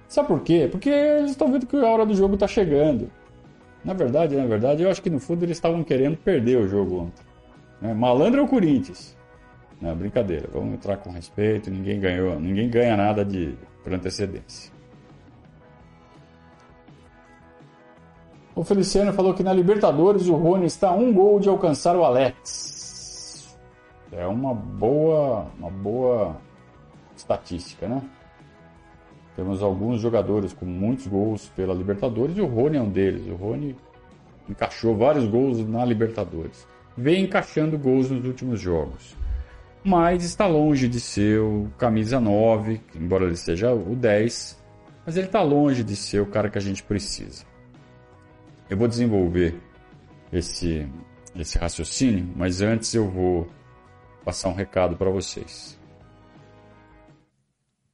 [0.08, 0.68] Sabe por quê?
[0.72, 3.10] Porque eles estão vendo que a hora do jogo tá chegando.
[3.84, 7.00] Na verdade, na verdade, eu acho que no fundo eles estavam querendo perder o jogo
[7.00, 7.24] ontem.
[7.82, 7.94] Né?
[7.94, 9.18] Malandro é o Corinthians.
[9.82, 10.48] Não, brincadeira.
[10.54, 11.72] Vamos entrar com respeito.
[11.72, 14.72] Ninguém ganhou, ninguém ganha nada de por antecedência.
[18.54, 22.04] O Feliciano falou que na Libertadores o Rony está a um gol de alcançar o
[22.04, 23.58] Alex.
[24.12, 26.36] É uma boa, uma boa
[27.16, 28.02] estatística, né?
[29.36, 33.28] Temos alguns jogadores com muitos gols pela Libertadores e o Rony é um deles.
[33.28, 33.76] O Rony
[34.50, 36.68] encaixou vários gols na Libertadores.
[36.98, 39.16] Vem encaixando gols nos últimos jogos
[39.84, 44.62] mas está longe de ser o camisa 9, embora ele seja o 10,
[45.06, 47.44] mas ele está longe de ser o cara que a gente precisa.
[48.70, 49.60] Eu vou desenvolver
[50.32, 50.88] esse,
[51.36, 53.48] esse raciocínio, mas antes eu vou
[54.24, 55.80] passar um recado para vocês.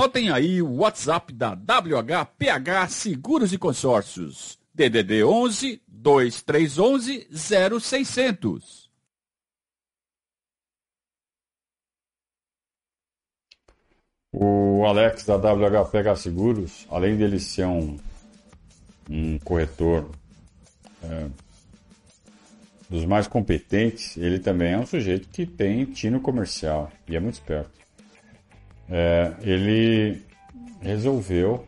[0.00, 4.56] Notem aí o WhatsApp da WHPH Seguros e Consórcios.
[4.72, 7.26] DDD 11 2311
[7.80, 8.88] 0600.
[14.32, 17.98] O Alex da WHPH Seguros, além dele ser um,
[19.10, 20.08] um corretor
[21.02, 21.26] é,
[22.88, 27.34] dos mais competentes, ele também é um sujeito que tem tino comercial e é muito
[27.34, 27.87] esperto.
[28.90, 30.22] É, ele
[30.80, 31.64] resolveu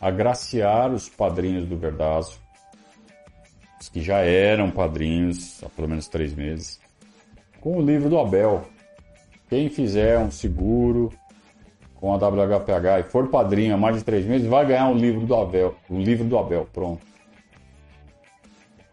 [0.00, 2.38] agraciar os padrinhos do Verdazo,
[3.80, 6.80] os que já eram padrinhos há pelo menos três meses,
[7.60, 8.64] com o livro do Abel.
[9.48, 11.10] Quem fizer um seguro
[12.00, 15.26] com a WHPH e for padrinho há mais de três meses, vai ganhar um livro
[15.26, 15.74] do Abel.
[15.88, 17.04] O livro do Abel, pronto.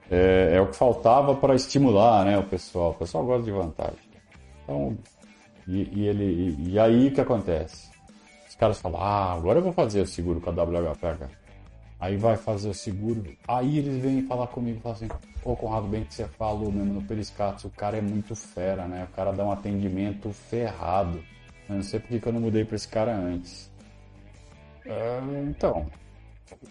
[0.09, 2.91] é, é o que faltava para estimular né, o pessoal.
[2.91, 3.99] O pessoal gosta de vantagem.
[4.63, 4.97] Então,
[5.67, 7.89] e, e ele, e, e, aí o que acontece?
[8.47, 11.29] Os caras falam, ah, agora eu vou fazer o seguro com a WHPH.
[11.99, 15.07] Aí vai fazer o seguro, aí eles vêm falar comigo e falam assim,
[15.41, 19.07] pô, Conrado, bem que você falou mesmo no Periscatos, o cara é muito fera, né?
[19.11, 21.23] O cara dá um atendimento ferrado.
[21.67, 23.71] Eu não sei por que eu não mudei para esse cara antes.
[24.85, 25.87] É, então,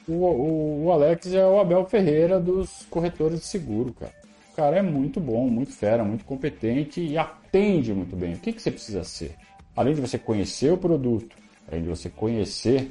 [0.06, 4.12] o, o, o, Alex é o Abel Ferreira dos corretores de seguro, cara.
[4.54, 8.34] O cara é muito bom, muito fera, muito competente e atende muito bem.
[8.34, 9.34] O que, que você precisa ser?
[9.74, 11.34] Além de você conhecer o produto,
[11.66, 12.88] além de você conhecer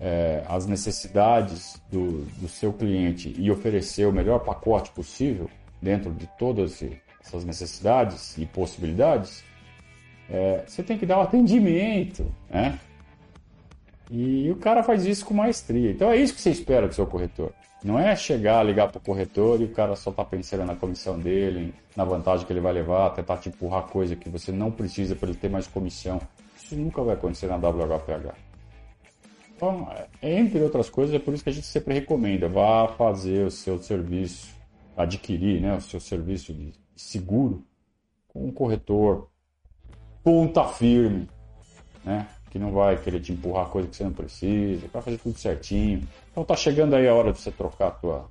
[0.00, 5.48] é, as necessidades do, do seu cliente e oferecer o melhor pacote possível
[5.80, 6.82] dentro de todas
[7.24, 9.44] essas necessidades e possibilidades,
[10.28, 12.76] é, você tem que dar o um atendimento, né?
[14.10, 15.92] E o cara faz isso com maestria.
[15.92, 17.52] Então é isso que você espera do seu corretor.
[17.82, 21.18] Não é chegar, ligar para o corretor e o cara só tá pensando na comissão
[21.18, 25.14] dele, na vantagem que ele vai levar, tentar te empurrar coisa que você não precisa
[25.14, 26.20] para ele ter mais comissão.
[26.56, 28.34] Isso nunca vai acontecer na WHPH.
[29.54, 29.88] Então,
[30.20, 33.78] entre outras coisas, é por isso que a gente sempre recomenda, vá fazer o seu
[33.78, 34.54] serviço,
[34.96, 37.64] adquirir né, o seu serviço de seguro
[38.26, 39.28] com um corretor
[40.22, 41.28] ponta firme,
[42.04, 42.28] né?
[42.50, 46.06] Que não vai querer te empurrar coisa que você não precisa, vai fazer tudo certinho.
[46.30, 48.24] Então tá chegando aí a hora de você trocar a tua,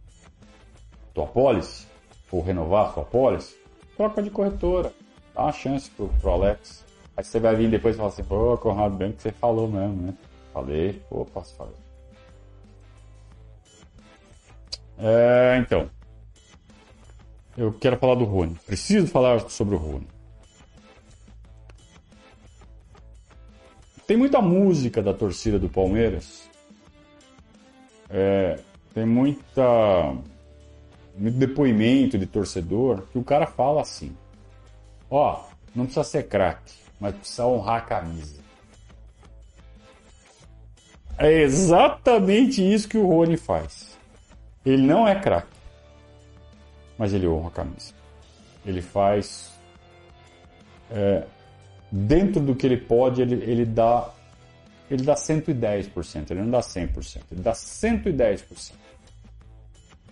[1.13, 1.87] tua pólice,
[2.31, 3.55] ou renovar a sua pólice,
[3.95, 4.91] troca de corretora,
[5.33, 6.83] dá uma chance pro, pro Alex.
[7.15, 10.07] Aí você vai vir depois e falar assim, pô, Conrado, bem que você falou mesmo,
[10.07, 10.13] né?
[10.53, 11.71] Falei, pô, posso falar.
[14.99, 15.89] É, então,
[17.55, 18.55] eu quero falar do Rony.
[18.65, 20.07] Preciso falar sobre o Rony.
[24.07, 26.49] Tem muita música da torcida do Palmeiras.
[28.09, 28.57] É,
[28.93, 30.15] tem muita
[31.17, 34.15] muito depoimento de torcedor que o cara fala assim:
[35.11, 35.43] ó,
[35.75, 38.37] não precisa ser craque, mas precisa honrar a camisa.
[41.17, 43.97] É exatamente isso que o Rony faz.
[44.65, 45.47] Ele não é craque,
[46.97, 47.93] mas ele honra a camisa.
[48.65, 49.51] Ele faz
[50.91, 51.25] é,
[51.91, 54.13] dentro do que ele pode, ele, ele dá
[54.89, 58.71] ele dá 110%, ele não dá 100%, ele dá 110%.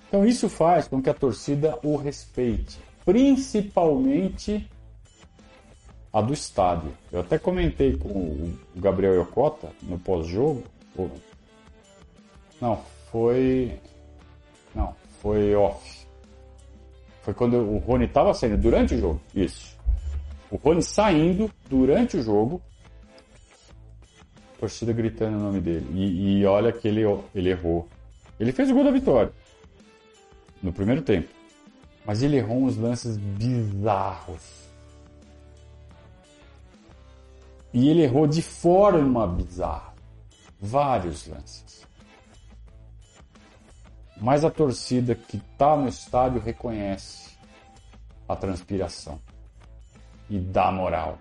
[0.08, 4.70] Então isso faz com que a torcida o respeite, principalmente
[6.12, 6.92] a do estádio.
[7.12, 10.64] Eu até comentei com o Gabriel Yokota no pós-jogo.
[12.62, 13.80] Não, foi.
[14.74, 16.06] Não, foi off.
[17.22, 19.22] Foi quando o Rony estava saindo durante o jogo.
[19.34, 19.75] Isso.
[20.52, 22.62] O Rony saindo durante o jogo,
[24.60, 25.88] torcida gritando o nome dele.
[25.94, 27.02] E, e, olha que ele,
[27.34, 27.88] ele errou.
[28.40, 29.32] Ele fez o gol da vitória
[30.62, 31.30] no primeiro tempo.
[32.06, 34.66] Mas ele errou uns lances bizarros.
[37.74, 39.94] E ele errou de forma bizarra.
[40.60, 41.86] Vários lances.
[44.18, 47.36] Mas a torcida que está no estádio reconhece
[48.28, 49.20] a transpiração
[50.30, 51.20] e dá moral.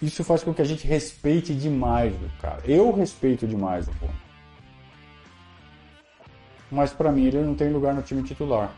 [0.00, 2.62] Isso faz com que a gente respeite demais o cara.
[2.64, 4.28] Eu respeito demais o Rony.
[6.70, 8.72] Mas para mim ele não tem lugar no time titular.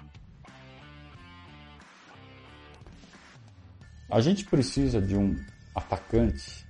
[4.09, 5.37] A gente precisa de um
[5.75, 6.67] atacante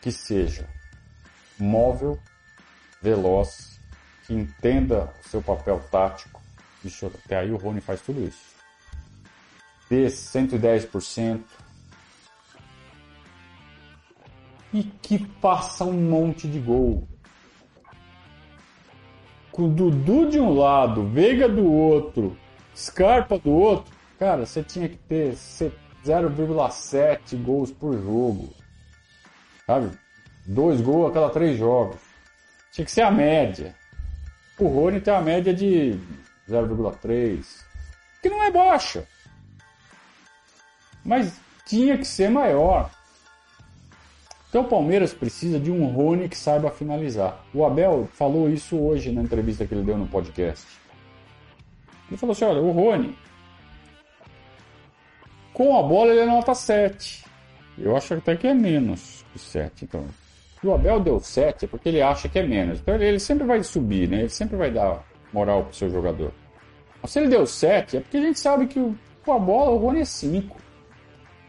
[0.00, 0.68] que seja
[1.58, 2.18] móvel,
[3.02, 3.77] veloz
[4.28, 6.40] que entenda o seu papel tático.
[6.84, 8.54] Bicho, até aí o Rony faz tudo isso.
[9.88, 11.40] Dê 110%.
[14.70, 17.08] E que passa um monte de gol.
[19.50, 22.36] Com Dudu de um lado, Veiga do outro,
[22.76, 23.96] Scarpa do outro.
[24.18, 28.52] Cara, você tinha que ter 0,7 gols por jogo.
[29.66, 29.90] Sabe?
[30.46, 31.96] Dois gols a cada três jogos.
[32.70, 33.77] Tinha que ser a média.
[34.58, 35.98] O Rony tem uma média de
[36.48, 37.44] 0,3,
[38.20, 39.06] que não é baixa.
[41.04, 42.90] Mas tinha que ser maior.
[44.48, 47.44] Então o Palmeiras precisa de um Rony que saiba finalizar.
[47.54, 50.66] O Abel falou isso hoje na entrevista que ele deu no podcast.
[52.08, 53.16] Ele falou assim: olha, o Rony,
[55.52, 57.24] com a bola ele é nota 7.
[57.76, 59.84] Eu acho até que é menos que 7.
[59.84, 60.04] Então,
[60.60, 62.80] se o Abel deu 7 é porque ele acha que é menos.
[62.80, 64.20] Então ele sempre vai subir, né?
[64.20, 66.32] Ele sempre vai dar moral pro seu jogador.
[67.00, 68.94] Mas se ele deu 7 é porque a gente sabe que
[69.24, 70.56] com a bola o Rony é 5.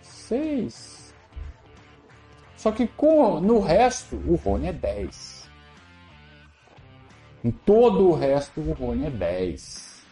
[0.02, 1.16] 6.
[2.56, 5.50] Só que com, no resto, o Rony é 10.
[7.44, 10.04] Em todo o resto, o Rony é 10.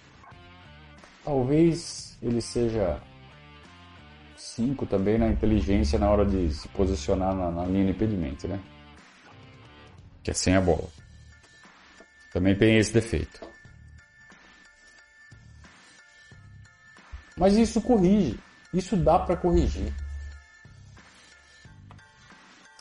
[1.24, 3.00] Talvez ele seja
[4.38, 8.60] 5 também na inteligência na hora de se posicionar na, na linha de impedimento, né?
[10.28, 10.90] Que é sem a bola.
[12.34, 13.50] Também tem esse defeito.
[17.38, 18.38] Mas isso corrige.
[18.74, 19.96] Isso dá para corrigir.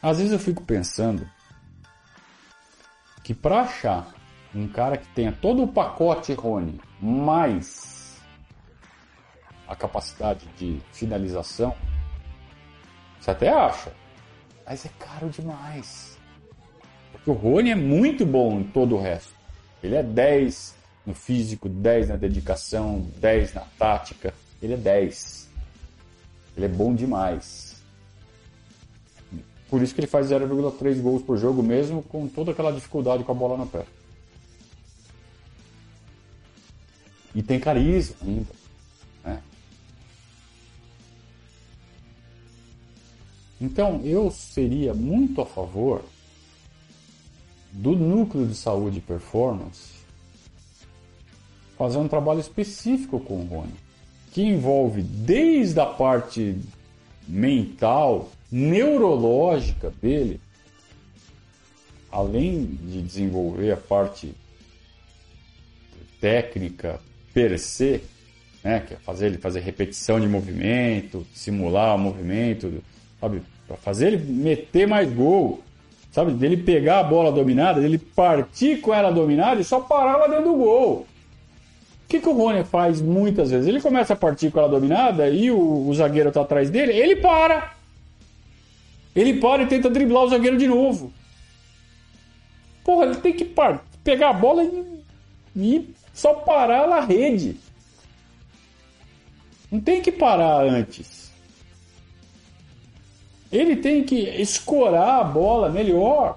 [0.03, 1.31] Às vezes eu fico pensando
[3.23, 4.13] que para achar
[4.53, 8.21] um cara que tenha todo o pacote Rony, mais
[9.69, 11.77] a capacidade de finalização,
[13.21, 13.95] você até acha,
[14.67, 16.16] mas é caro demais.
[17.17, 19.35] Porque o Rony é muito bom em todo o resto.
[19.83, 24.35] Ele é 10 no físico, 10 na dedicação, 10 na tática.
[24.63, 25.49] Ele é 10.
[26.57, 27.77] Ele é bom demais.
[29.69, 33.33] Por isso que ele faz 0,3 gols por jogo, mesmo com toda aquela dificuldade com
[33.33, 33.85] a bola no pé.
[37.35, 38.53] E tem carisma ainda.
[39.25, 39.43] Né?
[43.61, 46.03] Então, eu seria muito a favor
[47.73, 49.97] do núcleo de saúde e performance
[51.77, 53.75] fazer um trabalho específico com o Rony,
[54.33, 56.57] que envolve desde a parte
[57.29, 60.41] mental, neurológica dele,
[62.11, 64.35] além de desenvolver a parte
[66.21, 67.01] técnica
[67.35, 68.01] per se,
[68.65, 72.83] né, que é fazer ele fazer repetição de movimento, simular o movimento,
[73.21, 75.63] sabe, para fazer ele meter mais gol,
[76.17, 80.27] sabe, dele pegar a bola dominada, dele partir com ela dominada e só parar lá
[80.27, 81.01] dentro do gol.
[81.01, 83.67] O que, que o Rony faz muitas vezes?
[83.67, 87.17] Ele começa a partir com ela dominada e o, o zagueiro está atrás dele, ele
[87.17, 87.75] para.
[89.15, 91.13] Ele para e tenta driblar o zagueiro de novo.
[92.83, 95.03] Porra, ele tem que par pegar a bola e,
[95.55, 97.59] e só parar na rede.
[99.71, 101.26] Não tem que parar antes.
[103.57, 106.37] Ele tem que escorar a bola melhor.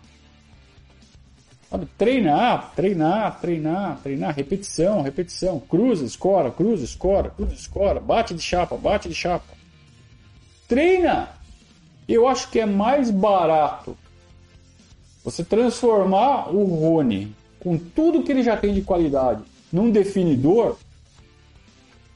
[1.70, 1.86] Sabe?
[1.98, 8.78] Treinar, treinar, treinar, treinar, repetição, repetição, cruza, escora, cruza, escora, cruza, escora, bate de chapa,
[8.78, 9.54] bate de chapa.
[10.66, 11.30] Treina!
[12.08, 13.98] Eu acho que é mais barato
[15.24, 20.78] você transformar o Rony com tudo que ele já tem de qualidade num definidor.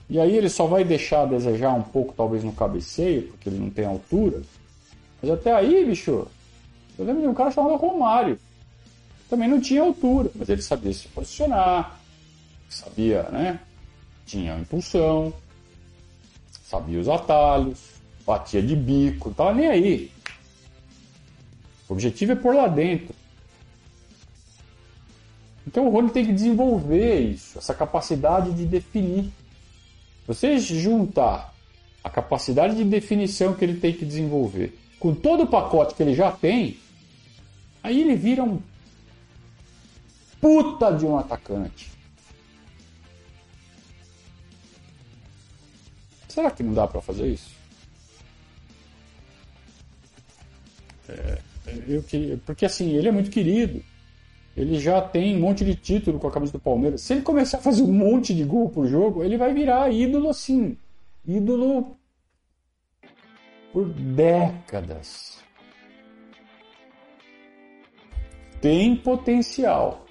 [0.09, 3.59] E aí ele só vai deixar a desejar um pouco, talvez, no cabeceio, porque ele
[3.59, 4.41] não tem altura.
[5.23, 6.27] Mas até aí, bicho,
[6.99, 8.37] eu lembro de um cara chamado Romário
[9.29, 11.99] também não tinha altura, mas ele sabia se posicionar,
[12.69, 13.59] sabia, né?
[14.25, 15.33] Tinha impulsão,
[16.65, 17.79] sabia os atalhos,
[18.27, 20.11] batia de bico, não tava nem aí.
[21.87, 23.15] O objetivo é por lá dentro.
[25.65, 29.31] Então o Rony tem que desenvolver isso, essa capacidade de definir.
[30.27, 31.52] Você juntar
[32.03, 36.15] a capacidade de definição que ele tem que desenvolver com todo o pacote que ele
[36.15, 36.77] já tem,
[37.83, 38.61] aí ele vira um
[40.39, 41.91] puta de um atacante.
[46.29, 47.51] Será que não dá para fazer isso?
[51.09, 51.37] É,
[51.85, 53.83] eu queria, porque assim, ele é muito querido.
[54.55, 57.01] Ele já tem um monte de título com a camisa do Palmeiras.
[57.01, 60.29] Se ele começar a fazer um monte de gol por jogo, ele vai virar ídolo
[60.29, 60.77] assim.
[61.25, 61.95] Ídolo
[63.71, 65.41] por décadas.
[68.61, 70.05] Tem potencial.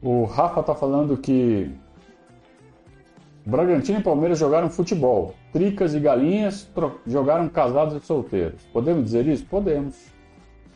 [0.00, 1.70] O Rafa tá falando que
[3.44, 5.34] Bragantino e Palmeiras jogaram futebol.
[5.52, 6.70] Tricas e galinhas
[7.06, 8.62] jogaram casados e solteiros.
[8.72, 9.44] Podemos dizer isso?
[9.46, 10.12] Podemos.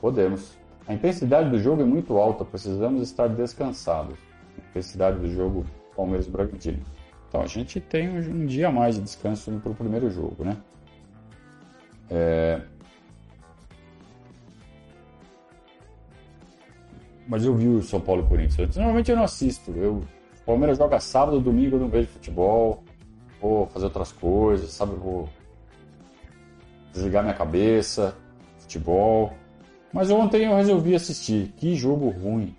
[0.01, 0.62] Podemos.
[0.87, 4.19] A intensidade do jogo é muito alta, precisamos estar descansados.
[4.57, 5.65] A intensidade do jogo
[5.97, 6.83] Palmeiras Bragantino.
[7.29, 10.57] Então a gente tem um dia a mais de descanso para o primeiro jogo, né?
[12.11, 12.61] É,
[17.27, 18.77] mas eu vi o São Paulo e Corinthians.
[18.77, 19.71] Normalmente eu não assisto.
[19.71, 20.03] Eu,
[20.41, 22.83] o Palmeiras joga sábado, domingo eu não vejo futebol.
[23.41, 24.95] Vou fazer outras coisas, sabe?
[24.97, 25.29] Vou
[26.93, 28.15] desligar minha cabeça,
[28.59, 29.33] futebol.
[29.93, 31.53] Mas ontem eu resolvi assistir.
[31.57, 32.55] Que jogo ruim.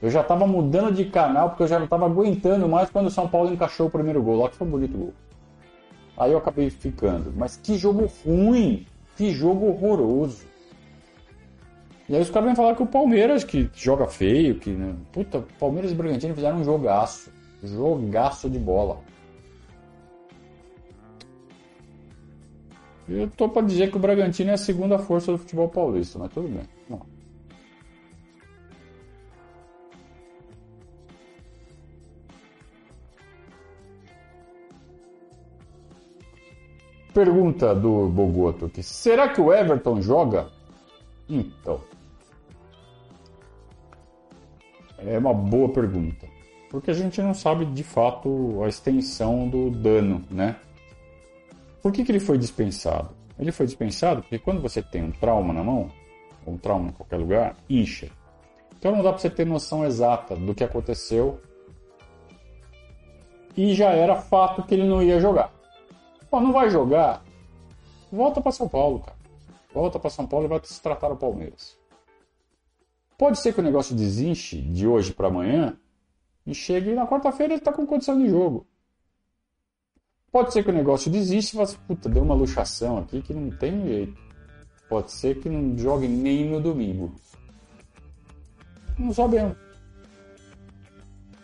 [0.00, 3.10] Eu já tava mudando de canal porque eu já não tava aguentando mais quando o
[3.10, 4.36] São Paulo encaixou o primeiro gol.
[4.36, 5.14] Lá que foi um bonito gol.
[6.16, 7.32] Aí eu acabei ficando.
[7.36, 8.86] Mas que jogo ruim!
[9.16, 10.46] Que jogo horroroso!
[12.08, 14.70] E aí os caras vêm falar que o Palmeiras, que joga feio, que.
[14.70, 14.94] Né?
[15.12, 17.30] Puta, Palmeiras e Bragantino fizeram um jogaço.
[17.62, 18.98] Jogaço de bola.
[23.08, 26.32] Eu tô para dizer que o Bragantino é a segunda força do futebol paulista, mas
[26.32, 26.62] tudo bem.
[26.88, 27.00] Não.
[37.12, 38.82] Pergunta do Bogoto aqui.
[38.82, 40.48] Será que o Everton joga?
[41.28, 41.80] Então.
[44.98, 46.26] É uma boa pergunta.
[46.70, 50.56] Porque a gente não sabe de fato a extensão do dano, né?
[51.82, 53.10] Por que, que ele foi dispensado?
[53.38, 55.90] Ele foi dispensado porque quando você tem um trauma na mão,
[56.46, 58.08] ou um trauma em qualquer lugar, incha.
[58.78, 61.40] Então não dá para você ter noção exata do que aconteceu.
[63.56, 65.52] E já era fato que ele não ia jogar.
[66.30, 67.22] Pô, não vai jogar?
[68.10, 69.18] Volta para São Paulo, cara.
[69.74, 71.76] Volta para São Paulo e vai se tratar o Palmeiras.
[73.18, 75.76] Pode ser que o negócio desinche de hoje para amanhã
[76.46, 78.66] e chegue na quarta-feira ele está com condição de jogo.
[80.32, 83.50] Pode ser que o negócio desiste e você, puta, deu uma luxação aqui que não
[83.50, 84.18] tem jeito.
[84.88, 87.14] Pode ser que não jogue nem no domingo.
[88.98, 89.54] Não sabemos.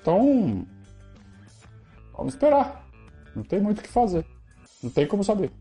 [0.01, 0.67] Então,
[2.17, 2.89] vamos esperar.
[3.37, 4.25] Não tem muito o que fazer.
[4.83, 5.53] Não tem como saber.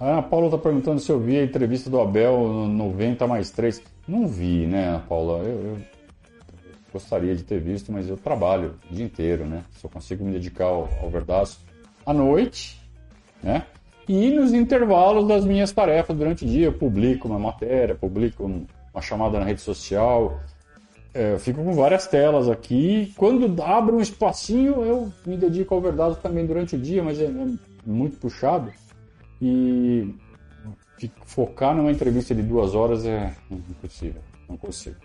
[0.00, 3.52] Ah, a Paula está perguntando se eu vi a entrevista do Abel no 90 mais
[3.52, 3.89] 3.
[4.10, 5.38] Não vi, né, Paula?
[5.44, 5.78] Eu, eu,
[6.92, 9.62] gostaria de ter visto, mas eu trabalho o dia inteiro, né?
[9.76, 11.60] Só consigo me dedicar ao, ao verdaço
[12.04, 12.82] à noite,
[13.40, 13.64] né?
[14.08, 18.44] E nos intervalos das minhas tarefas durante o dia, eu publico uma matéria, publico
[18.92, 20.40] uma chamada na rede social,
[21.14, 23.14] é, eu fico com várias telas aqui.
[23.16, 27.26] Quando abro um espacinho, eu me dedico ao verdade também durante o dia, mas é,
[27.26, 27.46] é
[27.86, 28.72] muito puxado.
[29.40, 30.12] E
[31.24, 34.96] focar numa entrevista de duas horas é impossível, não consigo.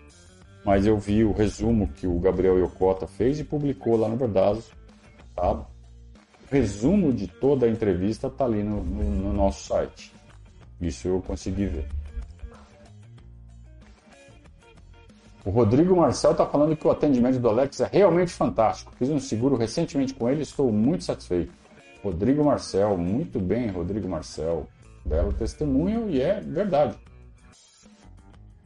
[0.64, 4.60] Mas eu vi o resumo que o Gabriel Yokota fez e publicou lá no Verdade.
[5.34, 5.52] Tá?
[5.52, 5.66] O
[6.50, 10.12] resumo de toda a entrevista está ali no, no, no nosso site.
[10.80, 11.88] Isso eu consegui ver.
[15.44, 18.92] O Rodrigo Marcel está falando que o atendimento do Alex é realmente fantástico.
[18.96, 21.52] Fiz um seguro recentemente com ele e estou muito satisfeito.
[22.02, 24.66] Rodrigo Marcel, muito bem, Rodrigo Marcel.
[25.06, 26.96] Belo testemunho e é verdade.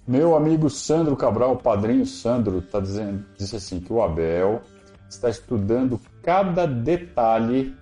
[0.09, 4.63] Meu amigo Sandro Cabral, padrinho Sandro, tá dizendo, disse assim que o Abel
[5.09, 7.77] está estudando cada detalhe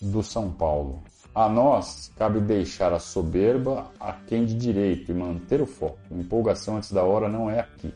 [0.00, 1.02] do São Paulo.
[1.34, 5.98] A nós cabe deixar a soberba a quem de direito e manter o foco.
[6.10, 7.94] Empolgação antes da hora não é aqui.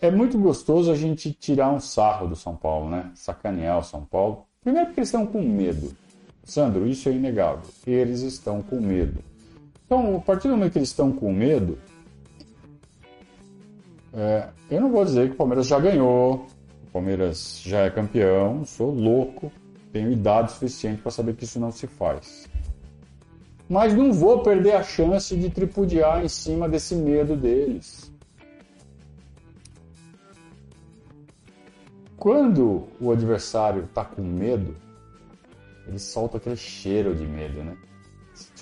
[0.00, 3.10] É muito gostoso a gente tirar um sarro do São Paulo, né?
[3.14, 4.46] Sacanear o São Paulo.
[4.62, 5.94] Primeiro porque eles estão com medo.
[6.44, 7.68] Sandro, isso é inegável.
[7.86, 9.22] Eles estão com medo.
[9.86, 11.78] Então, a partir do momento que eles estão com medo,
[14.12, 16.46] é, eu não vou dizer que o Palmeiras já ganhou,
[16.88, 19.52] o Palmeiras já é campeão, sou louco
[19.92, 22.48] tenho idade suficiente para saber que isso não se faz.
[23.68, 28.10] Mas não vou perder a chance de tripudiar em cima desse medo deles.
[32.16, 34.74] Quando o adversário está com medo,
[35.86, 37.76] ele solta aquele cheiro de medo, né?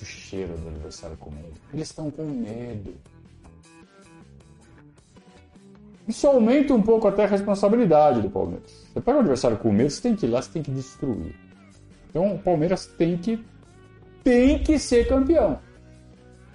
[0.00, 1.54] O cheiro do adversário com medo.
[1.72, 2.94] Eles estão com medo.
[6.08, 8.88] Isso aumenta um pouco até a responsabilidade do Palmeiras.
[8.92, 11.36] Você pega o adversário com medo, você tem que ir lá, você tem que destruir.
[12.08, 13.44] Então o Palmeiras tem que
[14.24, 15.58] tem que ser campeão.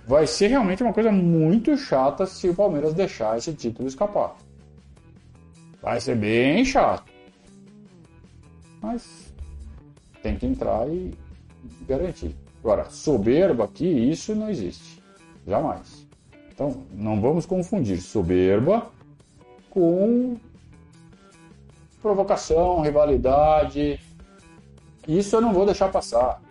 [0.07, 4.35] Vai ser realmente uma coisa muito chata se o Palmeiras deixar esse título escapar.
[5.81, 7.11] Vai ser bem chato.
[8.81, 9.24] Mas
[10.25, 11.13] tem que entrar e
[11.87, 12.35] garantir.
[12.63, 14.99] Agora, soberba aqui, isso não existe.
[15.45, 16.07] Jamais.
[16.51, 18.87] Então, não vamos confundir soberba
[19.69, 20.35] com
[22.01, 23.99] provocação, rivalidade.
[25.07, 26.41] Isso eu não vou deixar passar.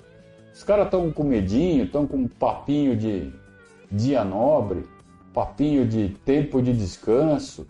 [0.53, 3.33] Os caras estão com medinho, estão com papinho de
[3.91, 4.85] dia nobre,
[5.33, 7.67] papinho de tempo de descanso,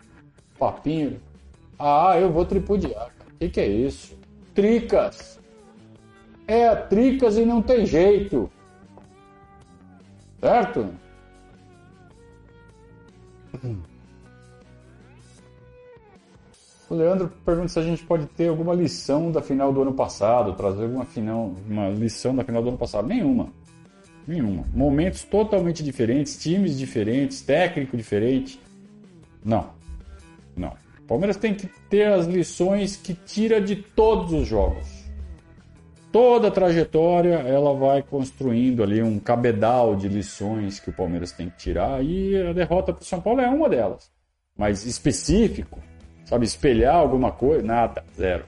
[0.59, 1.19] papinho.
[1.79, 3.09] Ah, eu vou tripudiar.
[3.33, 4.15] O que, que é isso?
[4.53, 5.43] Tricas.
[6.47, 8.49] É tricas e não tem jeito.
[10.39, 10.93] Certo?
[16.89, 20.53] O Leandro pergunta se a gente pode ter alguma lição da final do ano passado,
[20.53, 23.07] trazer alguma final, uma lição da final do ano passado.
[23.07, 23.49] Nenhuma.
[24.27, 24.63] Nenhuma.
[24.73, 28.59] Momentos totalmente diferentes, times diferentes, técnico diferente.
[29.43, 29.69] Não.
[30.55, 30.73] Não.
[30.99, 34.94] O Palmeiras tem que ter as lições que tira de todos os jogos.
[36.15, 41.49] Toda a trajetória ela vai construindo ali um cabedal de lições que o Palmeiras tem
[41.49, 44.09] que tirar e a derrota para o São Paulo é uma delas.
[44.57, 45.77] mais específico,
[46.23, 48.45] sabe, espelhar alguma coisa, nada, zero.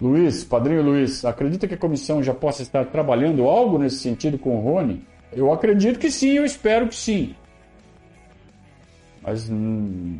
[0.00, 4.56] Luiz, padrinho Luiz, acredita que a comissão já possa estar trabalhando algo nesse sentido com
[4.56, 5.04] o Rony?
[5.30, 7.34] Eu acredito que sim, eu espero que sim.
[9.20, 10.18] Mas hum,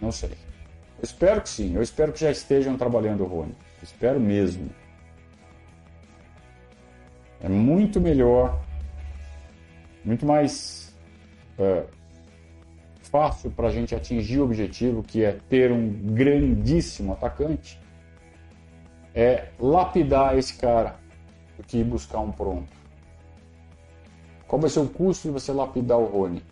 [0.00, 0.30] não sei.
[0.30, 3.54] Eu espero que sim, eu espero que já estejam trabalhando o Rony.
[3.80, 4.68] espero mesmo.
[7.40, 8.60] É muito melhor,
[10.04, 10.92] muito mais
[11.58, 11.84] é,
[13.02, 17.80] fácil para a gente atingir o objetivo que é ter um grandíssimo atacante
[19.14, 20.96] é lapidar esse cara
[21.56, 22.68] do que buscar um pronto.
[24.46, 26.42] Qual vai ser o custo de você lapidar o Rony?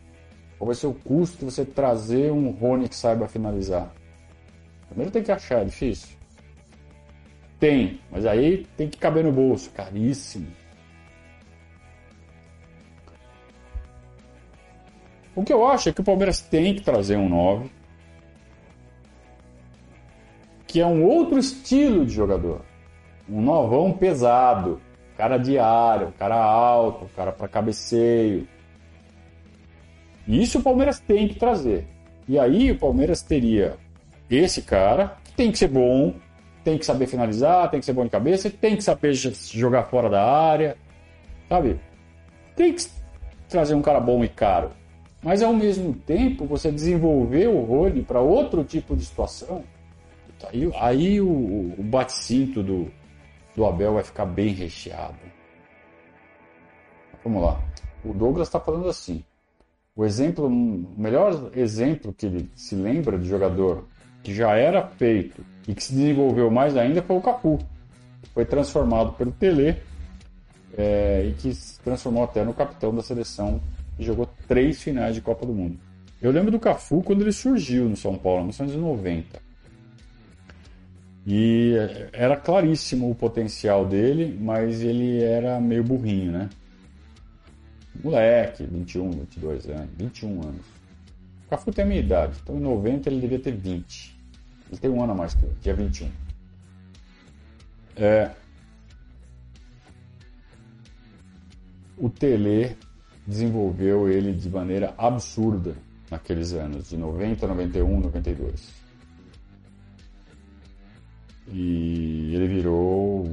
[0.59, 3.93] Qual vai ser o custo de você trazer um Rony que saiba finalizar?
[4.89, 6.17] Primeiro tem que achar, é difícil.
[7.59, 10.47] Tem, mas aí tem que caber no bolso, caríssimo.
[15.35, 17.71] O que eu acho é que o Palmeiras tem que trazer um 9
[20.71, 22.61] que é um outro estilo de jogador.
[23.29, 24.81] Um novão pesado,
[25.17, 28.47] cara de área, cara alto, cara para cabeceio.
[30.29, 31.89] Isso o Palmeiras tem que trazer.
[32.29, 33.79] E aí o Palmeiras teria
[34.31, 36.15] esse cara, que tem que ser bom,
[36.63, 40.09] tem que saber finalizar, tem que ser bom de cabeça, tem que saber jogar fora
[40.09, 40.77] da área,
[41.49, 41.81] sabe?
[42.55, 42.87] Tem que
[43.49, 44.71] trazer um cara bom e caro.
[45.21, 49.65] Mas ao mesmo tempo, você desenvolver o Rony para outro tipo de situação
[50.49, 52.91] Aí, aí o, o bate-cinto do,
[53.55, 55.19] do Abel vai ficar bem recheado.
[57.23, 57.61] Vamos lá.
[58.05, 59.23] O Douglas está falando assim.
[59.95, 63.87] O exemplo, o melhor exemplo que ele se lembra de jogador
[64.23, 67.59] que já era feito e que se desenvolveu mais ainda foi o Capu.
[68.33, 69.77] Foi transformado pelo Tele
[70.77, 73.61] é, e que se transformou até no capitão da seleção
[73.99, 75.79] e jogou três finais de Copa do Mundo.
[76.23, 79.50] Eu lembro do Cafu quando ele surgiu no São Paulo, em 1990.
[81.27, 81.75] E
[82.13, 86.49] era claríssimo o potencial dele, mas ele era meio burrinho, né?
[88.03, 90.67] Moleque, 21, 22 anos, 21 anos.
[91.47, 94.19] O Cafu tem a minha idade, então em 90 ele devia ter 20.
[94.71, 96.09] Ele tem um ano a mais que eu, dia 21.
[97.97, 98.31] É,
[101.99, 102.77] o Tele
[103.27, 105.75] desenvolveu ele de maneira absurda
[106.11, 108.90] naqueles anos, de 90, 91, 92.
[111.53, 113.27] E ele virou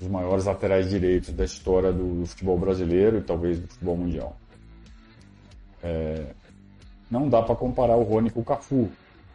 [0.00, 4.36] um maiores laterais direitos da história do, futebol brasileiro e talvez do futebol mundial.
[5.82, 6.26] É,
[7.10, 8.90] não dá para comparar o Rony com o Cafu,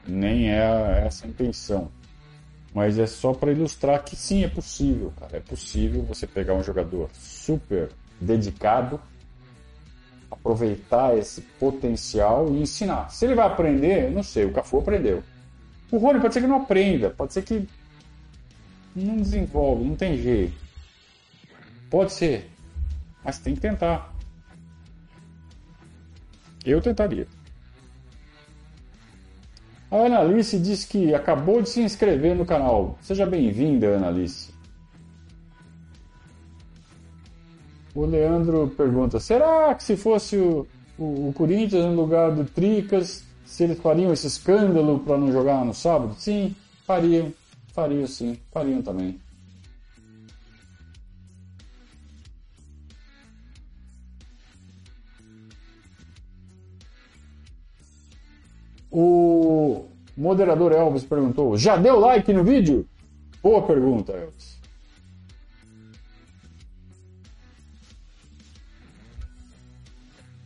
[0.07, 1.91] nem é essa a intenção.
[2.73, 5.37] Mas é só para ilustrar que sim, é possível, cara.
[5.37, 7.89] É possível você pegar um jogador super
[8.21, 8.99] dedicado,
[10.29, 13.09] aproveitar esse potencial e ensinar.
[13.09, 15.23] Se ele vai aprender, não sei, o Cafu aprendeu.
[15.91, 17.67] O Rony pode ser que não aprenda, pode ser que
[19.03, 20.57] não desenvolve, não tem jeito.
[21.89, 22.49] Pode ser,
[23.23, 24.13] mas tem que tentar.
[26.65, 27.27] Eu tentaria.
[29.91, 32.97] A Ana Alice disse que acabou de se inscrever no canal.
[33.01, 34.53] Seja bem-vinda, Ana Alice.
[37.95, 43.23] O Leandro pergunta: será que se fosse o, o, o Corinthians no lugar do Tricas,
[43.45, 46.13] se eles fariam esse escândalo para não jogar no sábado?
[46.19, 47.33] Sim, fariam.
[47.79, 49.17] Fariam sim, fariam também.
[58.91, 59.85] O
[60.17, 62.85] moderador Elvis perguntou: Já deu like no vídeo?
[63.41, 64.59] Boa pergunta, Elvis.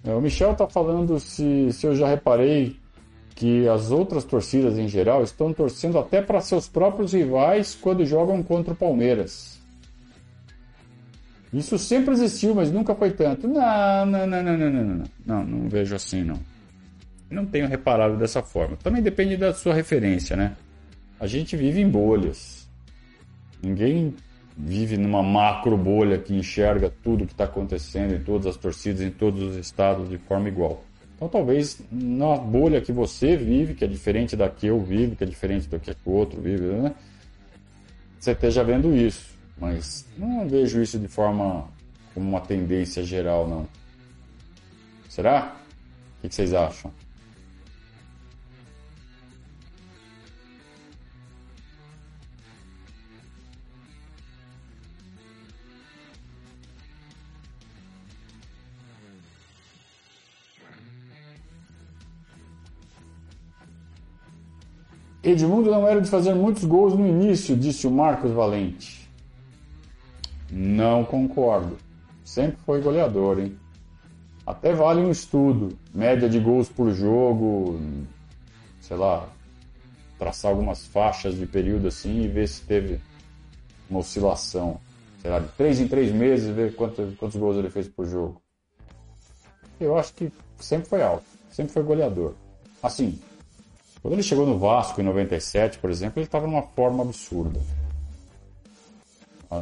[0.04, 2.83] É, o Michel está falando se, se eu já reparei
[3.36, 8.44] que as outras torcidas em geral estão torcendo até para seus próprios rivais quando jogam
[8.44, 9.60] contra o Palmeiras.
[11.52, 13.48] Isso sempre existiu, mas nunca foi tanto.
[13.48, 16.40] Não, não, não, não, não, não, não, não, não vejo assim não.
[17.30, 18.76] Não tenho reparado dessa forma.
[18.78, 20.56] Também depende da sua referência, né?
[21.20, 22.68] A gente vive em bolhas.
[23.62, 24.16] Ninguém
[24.56, 29.10] vive numa macro bolha que enxerga tudo que está acontecendo em todas as torcidas, em
[29.10, 30.84] todos os estados de forma igual.
[31.16, 35.24] Então, talvez na bolha que você vive, que é diferente da que eu vivo, que
[35.24, 36.94] é diferente do que o outro vive, né?
[38.20, 39.34] você esteja vendo isso.
[39.58, 41.68] Mas não vejo isso de forma
[42.14, 43.68] como uma tendência geral, não.
[45.08, 45.56] Será?
[46.24, 46.92] que, que vocês acham?
[65.24, 69.10] Edmundo não era de fazer muitos gols no início, disse o Marcos Valente.
[70.52, 71.78] Não concordo.
[72.26, 73.58] Sempre foi goleador, hein?
[74.46, 75.78] Até vale um estudo.
[75.94, 77.80] Média de gols por jogo,
[78.82, 79.30] sei lá,
[80.20, 83.00] traçar algumas faixas de período assim e ver se teve
[83.90, 84.80] uma oscilação.
[85.22, 88.42] Sei lá, de três em três meses, ver quantos, quantos gols ele fez por jogo.
[89.80, 92.34] Eu acho que sempre foi alto, sempre foi goleador.
[92.82, 93.18] Assim,
[94.04, 97.62] quando ele chegou no Vasco em 97, por exemplo, ele estava numa forma absurda.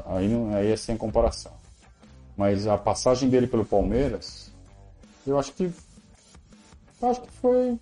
[0.07, 1.51] Aí, aí é sem comparação.
[2.35, 4.51] Mas a passagem dele pelo Palmeiras,
[5.27, 5.71] eu acho que.
[6.99, 7.79] Eu acho que foi.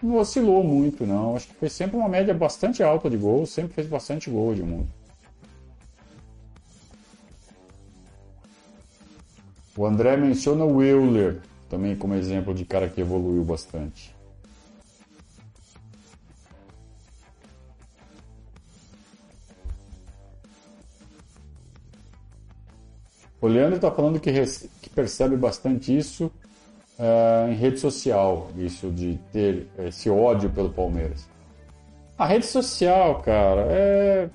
[0.00, 1.34] Não oscilou muito, não.
[1.34, 4.62] Acho que foi sempre uma média bastante alta de gols, sempre fez bastante gol de
[4.62, 4.88] mundo.
[9.76, 14.11] O André menciona o Euler também como exemplo de cara que evoluiu bastante.
[23.42, 24.32] O Leandro está falando que,
[24.80, 26.30] que, percebe bastante isso
[26.96, 31.26] uh, em rede social, isso de ter esse ódio pelo Palmeiras.
[32.16, 34.30] A rede social, cara, é.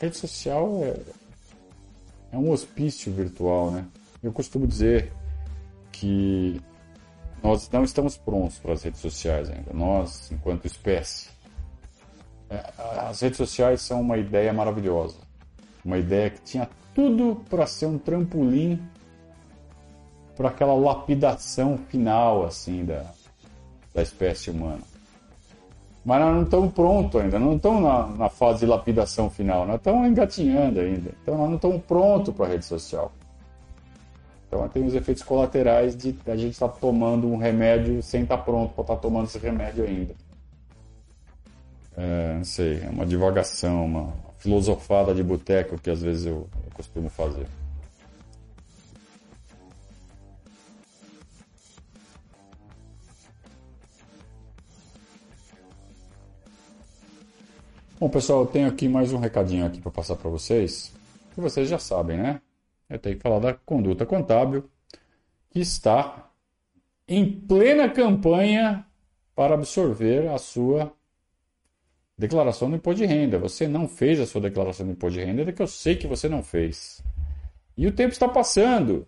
[0.00, 0.96] rede social é,
[2.32, 3.84] é um hospício virtual, né?
[4.22, 5.12] Eu costumo dizer
[5.92, 6.58] que
[7.42, 11.28] nós não estamos prontos para as redes sociais ainda, nós, enquanto espécie.
[12.48, 12.72] É,
[13.06, 15.18] as redes sociais são uma ideia maravilhosa,
[15.84, 18.80] uma ideia que tinha tudo para ser um trampolim
[20.36, 23.04] para aquela lapidação final assim da,
[23.94, 24.82] da espécie humana.
[26.04, 29.76] Mas nós não estamos prontos ainda, não estamos na, na, fase de lapidação final, nós
[29.76, 31.10] estamos engatinhando ainda.
[31.22, 33.10] Então nós não estamos prontos para a rede social.
[34.46, 38.36] Então tem os efeitos colaterais de a gente estar tá tomando um remédio sem estar
[38.36, 40.14] tá pronto para estar tá tomando esse remédio ainda.
[41.96, 44.12] É, não sei, é uma divagação, uma
[44.44, 47.46] filosofada de boteco que às vezes eu, eu costumo fazer.
[57.98, 60.92] Bom, pessoal, eu tenho aqui mais um recadinho aqui para passar para vocês,
[61.34, 62.42] que vocês já sabem, né?
[62.90, 64.68] Eu tenho que falar da conduta contábil,
[65.48, 66.30] que está
[67.08, 68.84] em plena campanha
[69.34, 70.92] para absorver a sua
[72.16, 73.38] Declaração do imposto de renda.
[73.38, 76.06] Você não fez a sua declaração do imposto de renda, é que eu sei que
[76.06, 77.02] você não fez.
[77.76, 79.06] E o tempo está passando.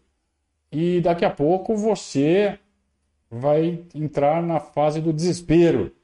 [0.73, 2.59] E daqui a pouco você
[3.31, 5.95] vai entrar na fase do desespero.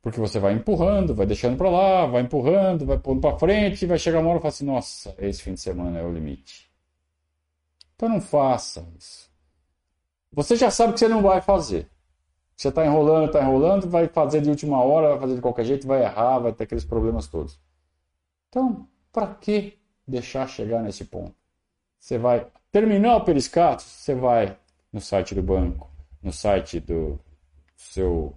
[0.00, 3.98] Porque você vai empurrando, vai deixando para lá, vai empurrando, vai pondo para frente, vai
[3.98, 6.70] chegar uma hora e falar assim: nossa, esse fim de semana é o limite.
[7.96, 9.28] Então não faça isso.
[10.32, 11.88] Você já sabe que você não vai fazer.
[12.56, 15.86] Você está enrolando, está enrolando, vai fazer de última hora, vai fazer de qualquer jeito,
[15.86, 17.60] vai errar, vai ter aqueles problemas todos.
[18.48, 19.78] Então, para que
[20.08, 21.34] deixar chegar nesse ponto?
[21.98, 24.56] Você vai terminar o periscato, você vai
[24.90, 25.90] no site do banco,
[26.22, 27.20] no site do
[27.76, 28.34] seu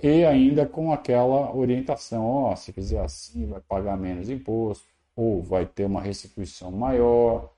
[0.01, 5.43] e ainda com aquela orientação, ó, oh, se fizer assim vai pagar menos imposto ou
[5.43, 7.53] vai ter uma restituição maior.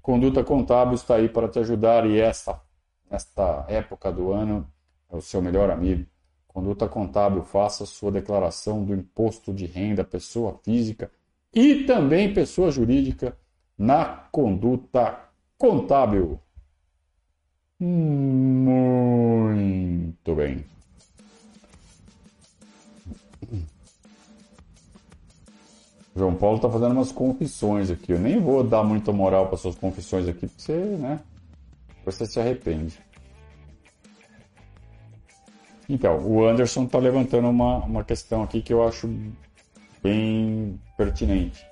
[0.00, 2.62] Conduta Contábil está aí para te ajudar e esta,
[3.10, 4.64] esta época do ano
[5.10, 6.06] é o seu melhor amigo.
[6.46, 11.10] Conduta Contábil, faça sua declaração do imposto de renda pessoa física
[11.52, 13.36] e também pessoa jurídica
[13.76, 15.28] na Conduta
[15.58, 16.38] Contábil.
[17.84, 19.44] Muito
[20.36, 20.64] bem.
[26.14, 28.12] João Paulo está fazendo umas confissões aqui.
[28.12, 31.18] Eu nem vou dar muita moral para suas confissões aqui, porque você, né?
[32.04, 33.00] você se arrepende.
[35.88, 39.12] Então, o Anderson está levantando uma, uma questão aqui que eu acho
[40.00, 41.66] bem pertinente.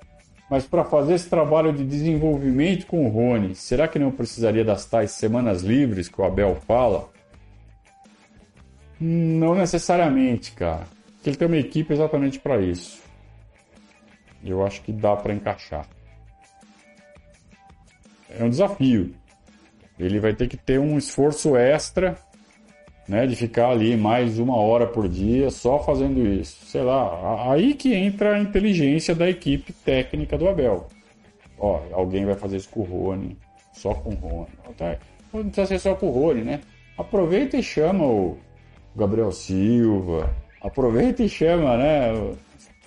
[0.51, 4.83] Mas para fazer esse trabalho de desenvolvimento com o Rony, será que não precisaria das
[4.83, 7.09] tais semanas livres que o Abel fala?
[8.99, 10.85] Não necessariamente, cara.
[11.13, 13.01] Porque ele tem uma equipe exatamente para isso.
[14.43, 15.87] Eu acho que dá para encaixar.
[18.37, 19.15] É um desafio.
[19.97, 22.17] Ele vai ter que ter um esforço extra
[23.11, 26.65] né, de ficar ali mais uma hora por dia só fazendo isso.
[26.65, 30.87] Sei lá, aí que entra a inteligência da equipe técnica do Abel.
[31.59, 33.37] Ó, alguém vai fazer isso com o Rony,
[33.73, 34.47] só com o Rony.
[35.33, 36.61] Não precisa ser só com o Rony, né?
[36.97, 38.37] Aproveita e chama o
[38.95, 42.13] Gabriel Silva, aproveita e chama, né?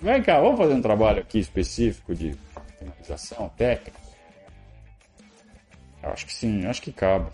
[0.01, 2.35] Vem cá, vamos fazer um trabalho aqui específico de
[2.79, 3.99] finalização técnica.
[6.01, 7.27] Acho que sim, acho que cabe.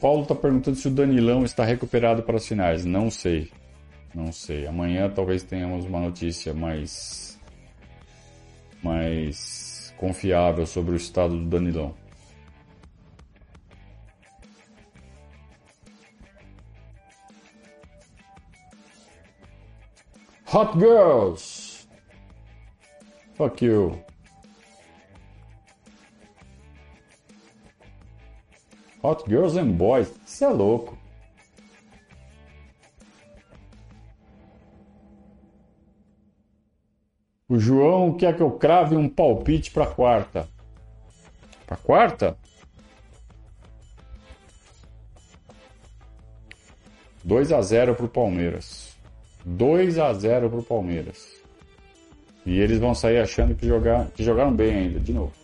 [0.00, 2.84] Paulo está perguntando se o Danilão está recuperado para as finais.
[2.84, 3.50] Não sei.
[4.14, 4.66] Não sei.
[4.66, 7.38] Amanhã talvez tenhamos uma notícia mais.
[8.82, 11.94] mais confiável sobre o estado do Danilão.
[20.52, 21.88] Hot Girls!
[23.36, 24.04] Fuck you.
[29.04, 30.10] Hot Girls and Boys.
[30.26, 30.96] Isso é louco.
[37.46, 40.48] O João quer que eu crave um palpite para quarta.
[41.66, 42.38] Para quarta?
[47.22, 48.96] 2 a 0 pro Palmeiras.
[49.44, 51.42] 2 a 0 pro Palmeiras.
[52.46, 55.43] E eles vão sair achando que, jogar, que jogaram bem ainda, de novo.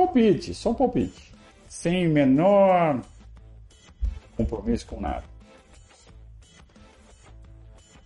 [0.00, 1.30] Palpite, só um palpite.
[1.68, 3.02] Sem menor
[4.36, 5.24] compromisso com nada.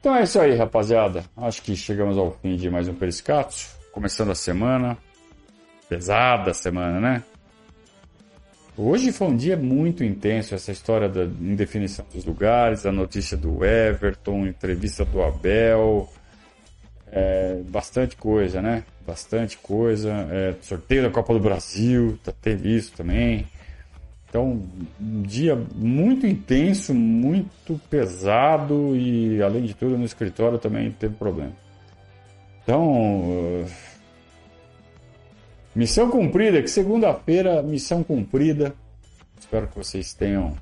[0.01, 1.25] Então é isso aí, rapaziada.
[1.37, 3.55] Acho que chegamos ao fim de mais um Periscato.
[3.93, 4.99] Começando a semana.
[5.89, 7.23] Pesada semana, né?
[8.77, 13.65] Hoje foi um dia muito intenso, essa história da indefinição dos lugares, a notícia do
[13.65, 16.13] Everton, entrevista do Abel,
[17.15, 18.83] é, bastante coisa, né?
[19.07, 20.11] Bastante coisa.
[20.33, 23.47] É, sorteio da Copa do Brasil, tá, teve isso também.
[24.29, 24.61] Então,
[25.01, 31.53] um dia muito intenso, muito pesado e, além de tudo, no escritório também teve problema.
[32.65, 33.67] Então, uh,
[35.73, 38.75] missão cumprida, que segunda-feira, missão cumprida.
[39.39, 40.57] Espero que vocês tenham,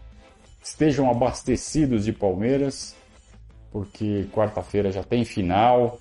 [0.62, 2.94] estejam abastecidos de Palmeiras,
[3.70, 5.98] porque quarta-feira já tem final.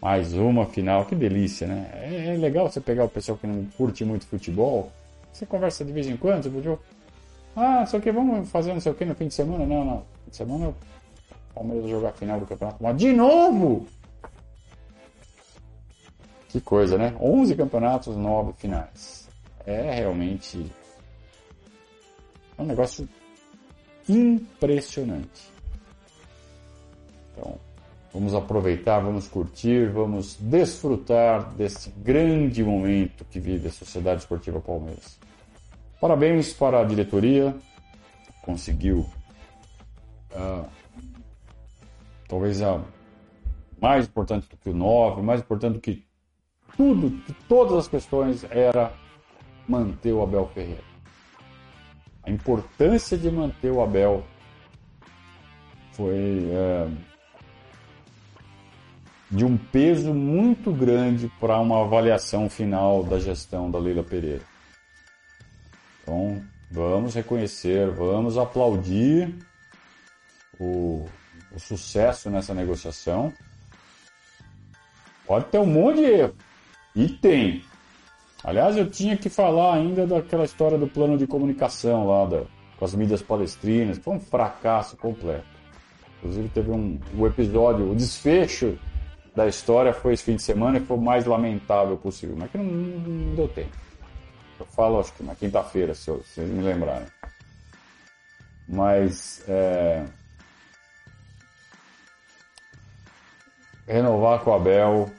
[0.00, 1.90] Mais uma final, que delícia, né?
[1.92, 4.90] É, é, legal você pegar o pessoal que não curte muito futebol.
[5.30, 6.78] Você conversa de vez em quando, você pediu.
[7.54, 9.66] Ah, só que vamos fazer não sei o que no fim de semana?
[9.66, 9.98] Não, não.
[10.24, 10.74] Fim de semana o
[11.54, 12.82] Palmeiras jogar a final do campeonato.
[12.82, 13.86] Mas de novo!
[16.48, 17.14] Que coisa, né?
[17.20, 19.28] 11 campeonatos, 9 finais.
[19.66, 20.70] É realmente.
[22.58, 23.06] Um negócio
[24.08, 25.50] impressionante.
[27.32, 27.58] Então,
[28.12, 35.16] Vamos aproveitar, vamos curtir, vamos desfrutar desse grande momento que vive a Sociedade Esportiva Palmeiras.
[36.00, 37.54] Parabéns para a diretoria,
[38.42, 39.06] conseguiu
[40.32, 40.68] uh,
[42.28, 42.82] talvez a
[43.80, 46.04] mais importante do que o 9, mais importante do que
[46.76, 48.92] tudo, de todas as questões, era
[49.68, 50.82] manter o Abel Ferreira.
[52.24, 54.24] A importância de manter o Abel
[55.92, 56.48] foi.
[56.48, 57.09] Uh,
[59.30, 64.42] de um peso muito grande para uma avaliação final da gestão da Leila Pereira.
[66.02, 69.32] Então, vamos reconhecer, vamos aplaudir
[70.58, 71.06] o,
[71.52, 73.32] o sucesso nessa negociação.
[75.24, 76.34] Pode ter um monte de erro.
[76.96, 77.62] E tem.
[78.42, 82.42] Aliás, eu tinha que falar ainda daquela história do plano de comunicação lá, da,
[82.76, 85.46] com as mídias palestrinas, foi um fracasso completo.
[86.18, 88.76] Inclusive teve um, um episódio, o desfecho
[89.34, 92.58] da história foi esse fim de semana e foi o mais lamentável possível, mas que
[92.58, 93.76] não, não deu tempo.
[94.58, 97.06] Eu falo, acho que na quinta-feira, se, vocês me lembrarem.
[98.68, 100.04] Mas é...
[103.86, 105.10] renovar com o Abel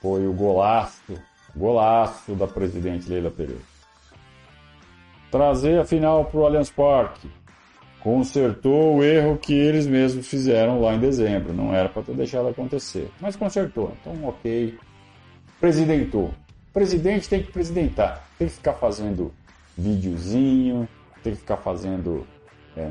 [0.00, 1.20] foi o golaço,
[1.54, 3.60] golaço da presidente Leila Pereira.
[5.30, 7.30] Trazer a final para o Allianz Parque
[8.02, 11.52] consertou o erro que eles mesmos fizeram lá em dezembro.
[11.52, 13.08] Não era para ter deixado acontecer.
[13.20, 13.96] Mas consertou.
[14.00, 14.76] Então, ok.
[15.60, 16.34] Presidentou.
[16.72, 18.26] Presidente tem que presidentar.
[18.38, 19.32] Tem que ficar fazendo
[19.78, 20.88] videozinho,
[21.22, 22.26] tem que ficar fazendo
[22.76, 22.90] é,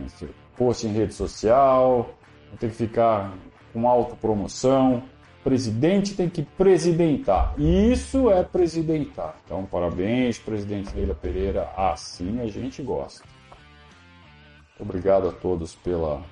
[0.55, 2.15] post em rede social,
[2.59, 3.33] tem que ficar
[3.73, 5.03] com autopromoção.
[5.43, 7.55] Presidente tem que presidentar.
[7.59, 9.35] Isso é presidentar.
[9.43, 11.69] Então, parabéns, presidente Leila Pereira.
[11.75, 13.23] Assim a gente gosta.
[14.81, 16.23] Obrigado a todos pela,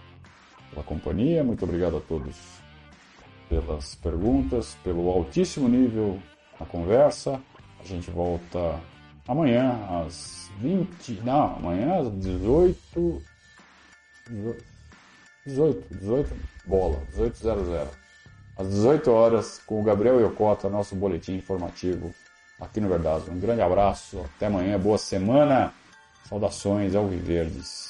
[0.71, 2.35] pela companhia, muito obrigado a todos
[3.47, 6.19] pelas perguntas, pelo altíssimo nível
[6.59, 7.39] na conversa.
[7.79, 8.79] A gente volta
[9.27, 11.21] amanhã às 20.
[11.23, 13.21] Não, amanhã às 18.
[15.45, 16.35] 18, 18,
[16.65, 17.87] bola, 18.00.
[18.57, 22.13] Às 18 horas, com o Gabriel Yokota, nosso boletim informativo
[22.59, 23.29] aqui no Verdade.
[23.29, 25.73] Um grande abraço, até amanhã, boa semana,
[26.27, 27.88] saudações ao Viverdes.